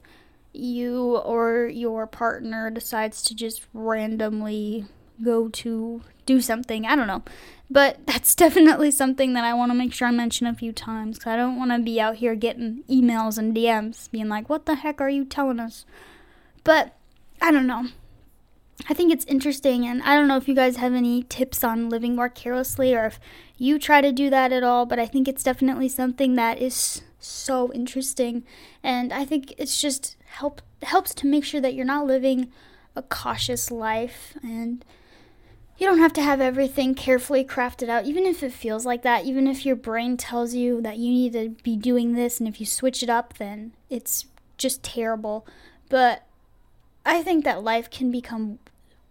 you 0.53 1.17
or 1.19 1.67
your 1.67 2.07
partner 2.07 2.71
decides 2.71 3.23
to 3.23 3.35
just 3.35 3.67
randomly 3.73 4.85
go 5.23 5.49
to 5.49 6.03
do 6.27 6.41
something. 6.41 6.87
I 6.87 6.97
don't 6.97 7.07
know. 7.07 7.23
But 7.71 8.07
that's 8.07 8.35
definitely 8.45 8.91
something 8.91 9.33
that 9.35 9.45
I 9.45 9.55
want 9.55 9.71
to 9.71 9.79
make 9.79 9.93
sure 9.93 10.09
I 10.09 10.11
mention 10.11 10.47
a 10.47 10.55
few 10.55 10.73
times 10.73 11.19
because 11.19 11.33
I 11.33 11.37
don't 11.37 11.57
want 11.57 11.71
to 11.71 11.79
be 11.79 12.01
out 12.01 12.17
here 12.17 12.35
getting 12.35 12.85
emails 12.89 13.39
and 13.39 13.55
DMs 13.55 14.11
being 14.11 14.29
like, 14.29 14.49
what 14.49 14.67
the 14.67 14.77
heck 14.77 15.01
are 15.01 15.11
you 15.11 15.25
telling 15.25 15.61
us? 15.61 15.85
But 16.65 16.95
I 17.41 17.51
don't 17.51 17.67
know. 17.67 17.89
I 18.89 18.95
think 18.95 19.13
it's 19.13 19.25
interesting, 19.27 19.87
and 19.87 20.03
I 20.03 20.15
don't 20.15 20.27
know 20.27 20.37
if 20.37 20.49
you 20.49 20.55
guys 20.55 20.77
have 20.77 20.93
any 20.93 21.23
tips 21.25 21.63
on 21.63 21.89
living 21.89 22.17
more 22.17 22.29
carelessly 22.29 22.95
or 22.95 23.07
if 23.07 23.21
you 23.57 23.79
try 23.79 24.01
to 24.01 24.11
do 24.11 24.29
that 24.31 24.53
at 24.53 24.65
all, 24.65 24.87
but 24.87 24.99
I 24.99 25.07
think 25.07 25.29
it's 25.29 25.45
definitely 25.45 25.89
something 25.89 26.35
that 26.35 26.61
is 26.61 27.03
so 27.21 27.73
interesting, 27.73 28.45
and 28.83 29.13
I 29.13 29.25
think 29.25 29.55
it's 29.57 29.81
just 29.81 30.17
help 30.27 30.63
helps 30.83 31.15
to 31.15 31.29
make 31.29 31.45
sure 31.45 31.61
that 31.61 31.75
you're 31.75 31.85
not 31.85 32.07
living 32.07 32.51
a 32.97 33.03
cautious 33.03 33.71
life 33.71 34.35
and 34.43 34.85
you 35.83 35.89
don't 35.89 35.99
have 35.99 36.13
to 36.13 36.23
have 36.23 36.41
everything 36.41 36.95
carefully 36.95 37.45
crafted 37.45 37.89
out, 37.89 38.05
even 38.05 38.25
if 38.25 38.45
it 38.45 38.53
feels 38.53 38.87
like 38.87 39.03
that, 39.03 39.25
even 39.25 39.49
if 39.49 39.67
your 39.67 39.75
brain 39.75 40.17
tells 40.17 40.55
you 40.55 40.81
that 40.81 40.97
you 40.97 41.11
need 41.11 41.33
to 41.33 41.49
be 41.65 41.75
doing 41.75 42.13
this, 42.13 42.39
and 42.39 42.49
if 42.49 42.61
you 42.61 42.67
switch 42.67 43.03
it 43.03 43.11
up, 43.11 43.37
then 43.39 43.73
it's 43.91 44.27
just 44.57 44.85
terrible. 44.85 45.45
But 45.89 46.23
I 47.05 47.21
think 47.25 47.45
that 47.45 47.65
life 47.65 47.91
can 47.91 48.13
become 48.13 48.61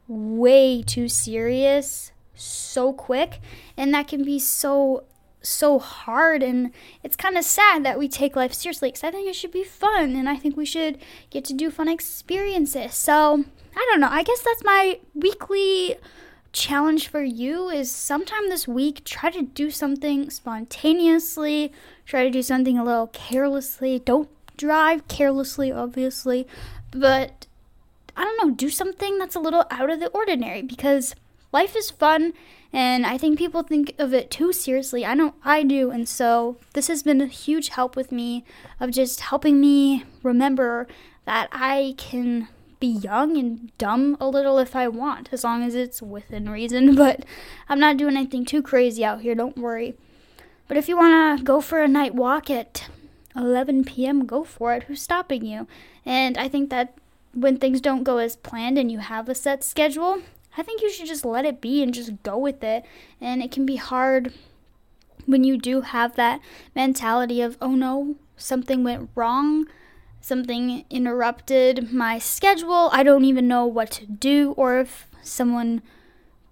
way 0.08 0.82
too 0.82 1.10
serious 1.10 2.14
so 2.36 2.94
quick, 2.94 3.42
and 3.76 3.94
that 3.94 4.08
can 4.08 4.24
be 4.24 4.40
so 4.40 5.04
so 5.44 5.80
hard 5.80 6.44
and 6.44 6.70
it's 7.02 7.16
kind 7.16 7.36
of 7.36 7.44
sad 7.44 7.84
that 7.84 7.98
we 7.98 8.08
take 8.08 8.36
life 8.36 8.54
seriously 8.54 8.90
because 8.90 9.04
i 9.04 9.10
think 9.10 9.28
it 9.28 9.36
should 9.36 9.52
be 9.52 9.64
fun 9.64 10.16
and 10.16 10.30
i 10.30 10.36
think 10.36 10.56
we 10.56 10.68
should 10.68 11.00
get 11.32 11.44
to 11.44 11.52
do 11.52 11.72
fun 11.72 11.88
experiences. 11.88 12.94
So 12.94 13.44
i 13.76 13.88
don't 13.90 14.00
know. 14.00 14.10
I 14.10 14.22
guess 14.22 14.44
that's 14.44 14.64
my 14.64 15.00
weekly 15.16 15.98
challenge 16.52 17.08
for 17.08 17.24
you 17.24 17.70
is 17.70 17.90
sometime 17.90 18.50
this 18.50 18.68
week 18.68 19.04
try 19.04 19.30
to 19.30 19.42
do 19.42 19.70
something 19.70 20.30
spontaneously, 20.30 21.72
try 22.06 22.24
to 22.24 22.30
do 22.30 22.42
something 22.42 22.78
a 22.78 22.84
little 22.84 23.08
carelessly. 23.08 24.00
Don't 24.00 24.30
drive 24.58 25.08
carelessly, 25.08 25.72
obviously, 25.72 26.48
but 26.92 27.48
I 28.16 28.24
don't 28.24 28.46
know, 28.46 28.54
do 28.54 28.70
something 28.70 29.18
that's 29.18 29.36
a 29.36 29.40
little 29.40 29.66
out 29.72 29.90
of 29.90 30.00
the 30.00 30.10
ordinary 30.10 30.62
because 30.62 31.16
life 31.52 31.76
is 31.76 31.90
fun 31.90 32.34
and 32.74 33.06
I 33.06 33.18
think 33.18 33.38
people 33.38 33.64
think 33.64 33.96
of 33.98 34.14
it 34.14 34.32
too 34.32 34.54
seriously. 34.54 35.06
I 35.06 35.14
know 35.14 35.34
I 35.44 35.64
do, 35.64 35.92
and 35.92 36.08
so 36.08 36.58
this 36.74 36.88
has 36.88 37.04
been 37.04 37.20
a 37.20 37.26
huge 37.26 37.70
help 37.70 37.96
with 37.96 38.12
me 38.12 38.46
of 38.80 38.92
just 38.92 39.20
helping 39.22 39.60
me 39.60 40.06
remember 40.24 40.88
that 41.26 41.50
I 41.52 41.96
can 41.98 42.48
be 42.82 42.88
young 42.88 43.38
and 43.38 43.72
dumb 43.78 44.18
a 44.20 44.28
little 44.28 44.58
if 44.58 44.76
I 44.76 44.90
want, 44.90 45.30
as 45.32 45.46
long 45.46 45.64
as 45.64 45.74
it's 45.74 46.02
within 46.02 46.50
reason. 46.50 46.96
But 47.02 47.24
I'm 47.70 47.80
not 47.80 47.96
doing 47.96 48.18
anything 48.18 48.44
too 48.44 48.62
crazy 48.62 49.06
out 49.06 49.22
here, 49.22 49.36
don't 49.36 49.58
worry. 49.58 49.96
But 50.68 50.76
if 50.76 50.90
you 50.90 50.98
want 50.98 51.40
to 51.40 51.44
go 51.44 51.62
for 51.62 51.82
a 51.82 51.88
night 51.88 52.14
walk 52.14 52.50
at 52.50 52.90
11 53.36 53.86
p.m., 53.86 54.26
go 54.26 54.44
for 54.44 54.74
it. 54.74 54.84
Who's 54.84 55.02
stopping 55.02 55.46
you? 55.46 55.68
And 56.06 56.38
I 56.38 56.50
think 56.50 56.70
that 56.70 56.96
when 57.34 57.58
things 57.58 57.80
don't 57.80 58.04
go 58.04 58.18
as 58.18 58.36
planned 58.36 58.78
and 58.78 58.92
you 58.92 59.00
have 59.00 59.30
a 59.30 59.36
set 59.36 59.64
schedule, 59.64 60.22
I 60.58 60.64
think 60.64 60.82
you 60.82 60.92
should 60.92 61.08
just 61.08 61.24
let 61.24 61.46
it 61.46 61.62
be 61.62 61.82
and 61.82 61.94
just 61.94 62.22
go 62.24 62.38
with 62.38 62.64
it. 62.64 62.84
And 63.22 63.42
it 63.42 63.52
can 63.52 63.66
be 63.66 63.78
hard 63.78 64.34
when 65.26 65.44
you 65.44 65.58
do 65.58 65.82
have 65.82 66.16
that 66.16 66.42
mentality 66.76 67.42
of, 67.42 67.58
oh 67.62 67.76
no, 67.76 68.16
something 68.36 68.84
went 68.84 69.10
wrong, 69.16 69.68
something 70.22 70.86
interrupted 70.90 71.92
my 71.92 72.20
schedule, 72.20 72.90
I 72.94 73.04
don't 73.04 73.26
even 73.26 73.48
know 73.48 73.66
what 73.66 73.92
to 73.92 74.06
do, 74.06 74.54
or 74.56 74.80
if 74.80 75.08
someone 75.24 75.82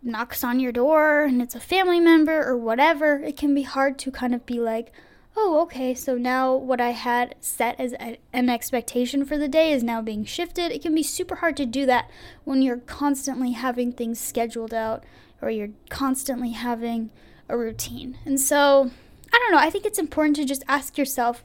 knocks 0.02 0.44
on 0.44 0.60
your 0.60 0.72
door 0.72 1.24
and 1.24 1.42
it's 1.42 1.56
a 1.56 1.60
family 1.60 2.00
member 2.00 2.44
or 2.44 2.58
whatever, 2.58 3.20
it 3.20 3.38
can 3.38 3.54
be 3.54 3.64
hard 3.64 4.00
to 4.00 4.12
kind 4.12 4.34
of 4.34 4.46
be 4.46 4.60
like, 4.60 4.92
oh, 5.38 5.62
okay, 5.62 5.94
so 5.94 6.18
now 6.18 6.54
what 6.56 6.82
I 6.82 6.92
had 6.92 7.36
set 7.40 7.80
as 7.80 7.94
a, 7.94 8.18
an 8.34 8.50
expectation 8.50 9.24
for 9.24 9.38
the 9.38 9.48
day 9.48 9.72
is 9.72 9.84
now 9.84 10.02
being 10.02 10.26
shifted. 10.26 10.72
It 10.72 10.82
can 10.82 10.96
be 10.96 11.04
super 11.04 11.36
hard 11.36 11.56
to 11.58 11.66
do 11.66 11.86
that 11.86 12.10
when 12.44 12.62
you're 12.62 12.78
constantly 12.78 13.52
having 13.52 13.92
things 13.92 14.20
scheduled 14.20 14.74
out 14.74 15.04
or 15.42 15.50
you're 15.50 15.72
constantly 15.90 16.52
having 16.52 17.12
a 17.48 17.58
routine. 17.58 18.18
And 18.26 18.40
so, 18.40 18.92
I 19.32 19.38
don't 19.38 19.52
know, 19.52 19.60
I 19.60 19.70
think 19.70 19.86
it's 19.86 20.00
important 20.00 20.36
to 20.38 20.46
just 20.46 20.64
ask 20.68 20.98
yourself 20.98 21.44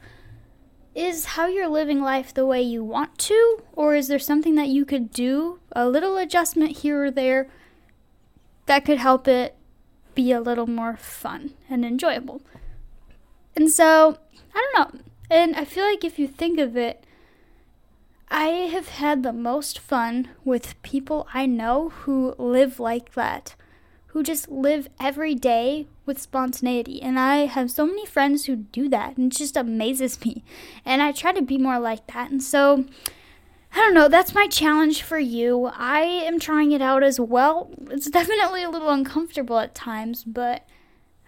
is 0.95 1.25
how 1.25 1.47
you're 1.47 1.69
living 1.69 2.01
life 2.01 2.33
the 2.33 2.47
way 2.47 2.63
you 2.63 2.85
want 2.85 3.19
to, 3.19 3.63
or 3.73 3.95
is 3.95 4.09
there 4.09 4.19
something 4.19 4.55
that 4.55 4.69
you 4.69 4.85
could 4.85 5.11
do, 5.11 5.59
a 5.73 5.89
little 5.89 6.17
adjustment 6.17 6.79
here 6.79 7.05
or 7.05 7.11
there, 7.11 7.49
that 8.67 8.85
could 8.85 8.99
help 8.99 9.27
it 9.27 9.57
be 10.15 10.31
a 10.31 10.41
little 10.41 10.67
more 10.67 10.97
fun 10.97 11.53
and 11.69 11.85
enjoyable? 11.85 12.43
And 13.57 13.71
so, 13.71 14.19
I 14.55 14.69
don't 14.75 14.95
know. 14.95 15.01
And 15.31 15.57
I 15.57 15.65
feel 15.65 15.85
like 15.85 16.05
if 16.05 16.19
you 16.19 16.29
think 16.29 16.61
of 16.61 16.77
it, 16.77 17.05
I 18.29 18.47
have 18.73 18.89
had 18.89 19.23
the 19.23 19.33
most 19.33 19.79
fun 19.79 20.29
with 20.45 20.81
people 20.83 21.29
I 21.35 21.47
know 21.47 21.91
who 21.91 22.35
live 22.39 22.81
like 22.81 23.15
that, 23.15 23.55
who 24.15 24.23
just 24.23 24.49
live 24.49 24.89
every 25.01 25.35
day 25.35 25.89
with 26.07 26.21
spontaneity. 26.21 27.03
And 27.03 27.19
I 27.19 27.47
have 27.47 27.69
so 27.69 27.85
many 27.85 28.07
friends 28.07 28.45
who 28.45 28.55
do 28.55 28.89
that, 28.89 29.17
and 29.17 29.33
it 29.33 29.37
just 29.37 29.57
amazes 29.57 30.21
me. 30.25 30.45
And 30.85 31.03
I 31.03 31.11
try 31.11 31.33
to 31.33 31.43
be 31.43 31.59
more 31.59 31.81
like 31.81 32.07
that. 32.07 32.31
And 32.31 32.41
so, 32.41 32.85
I 33.75 33.79
don't 33.79 33.93
know, 33.93 34.07
that's 34.07 34.33
my 34.33 34.47
challenge 34.47 35.03
for 35.03 35.19
you. 35.19 35.69
I 35.75 36.03
am 36.03 36.39
trying 36.39 36.71
it 36.71 36.81
out 36.81 37.03
as 37.03 37.19
well. 37.19 37.71
It's 37.91 38.09
definitely 38.09 38.63
a 38.63 38.71
little 38.71 38.91
uncomfortable 38.91 39.59
at 39.59 39.75
times, 39.75 40.23
but 40.23 40.65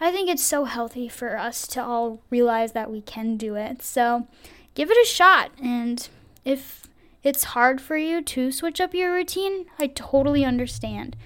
I 0.01 0.12
think 0.12 0.31
it's 0.31 0.44
so 0.44 0.62
healthy 0.62 1.09
for 1.09 1.37
us 1.37 1.66
to 1.68 1.83
all 1.83 2.22
realize 2.31 2.70
that 2.72 2.88
we 2.88 3.01
can 3.01 3.37
do 3.37 3.57
it. 3.57 3.83
So 3.83 4.29
give 4.75 4.92
it 4.92 5.03
a 5.03 5.11
shot. 5.11 5.51
And 5.61 6.09
if 6.44 6.87
it's 7.25 7.44
hard 7.44 7.81
for 7.81 7.96
you 7.96 8.22
to 8.22 8.53
switch 8.53 8.81
up 8.81 8.94
your 8.94 9.12
routine, 9.12 9.66
I 9.77 9.88
totally 9.88 10.44
understand. 10.44 11.16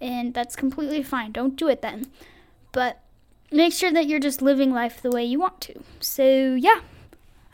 And 0.00 0.32
that's 0.32 0.56
completely 0.56 1.02
fine. 1.02 1.32
Don't 1.32 1.56
do 1.56 1.68
it 1.68 1.82
then. 1.82 2.06
But 2.72 3.02
make 3.50 3.72
sure 3.72 3.92
that 3.92 4.06
you're 4.06 4.20
just 4.20 4.40
living 4.40 4.72
life 4.72 5.02
the 5.02 5.10
way 5.10 5.24
you 5.24 5.38
want 5.38 5.60
to. 5.62 5.82
So, 6.00 6.54
yeah. 6.54 6.80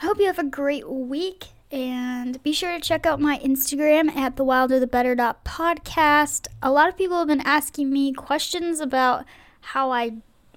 I 0.01 0.05
hope 0.05 0.19
you 0.19 0.27
have 0.27 0.39
a 0.39 0.45
great 0.45 0.89
week. 0.89 1.47
And 1.73 2.41
be 2.45 2.53
sure 2.53 2.71
to 2.71 2.81
check 2.81 3.07
out 3.07 3.21
my 3.21 3.39
Instagram 3.39 4.15
at 4.15 4.37
the 4.37 4.45
wilder 4.45 4.79
the 4.79 4.87
better 4.87 5.17
podcast. 5.17 6.47
A 6.63 6.71
lot 6.71 6.89
of 6.89 6.97
people 6.97 7.19
have 7.19 7.29
been 7.29 7.41
asking 7.41 7.91
me 7.91 8.13
questions 8.13 8.79
about 8.79 9.25
how 9.61 9.91
I 9.91 10.13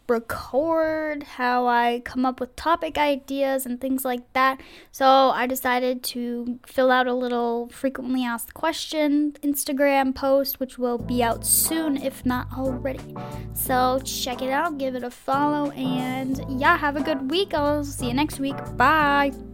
record, 0.10 1.24
how 1.24 1.68
I 1.68 2.02
come 2.04 2.26
up 2.26 2.40
with 2.40 2.56
topic 2.56 2.98
ideas 2.98 3.66
and 3.66 3.80
things 3.80 4.04
like 4.04 4.22
that. 4.34 4.62
So 4.92 5.06
I 5.06 5.48
decided 5.48 6.04
to 6.04 6.60
fill 6.66 6.92
out 6.92 7.08
a 7.08 7.14
little 7.14 7.70
frequently 7.70 8.24
asked 8.24 8.54
question 8.54 9.34
Instagram 9.44 10.16
post, 10.16 10.60
which 10.60 10.78
will 10.78 10.98
be 10.98 11.24
out 11.24 11.46
soon, 11.46 11.98
if 11.98 12.26
not 12.26 12.48
already. 12.58 13.16
So 13.54 14.00
check 14.04 14.42
it 14.42 14.52
out, 14.52 14.78
give 14.78 14.96
it 14.96 15.04
a 15.04 15.12
follow, 15.12 15.72
and 15.72 16.44
yeah, 16.60 16.78
have 16.78 16.96
a 16.96 17.02
good 17.02 17.30
week. 17.30 17.54
I'll 17.54 17.84
see 17.84 18.08
you 18.08 18.14
next 18.14 18.40
week. 18.40 18.58
Bye. 18.76 19.49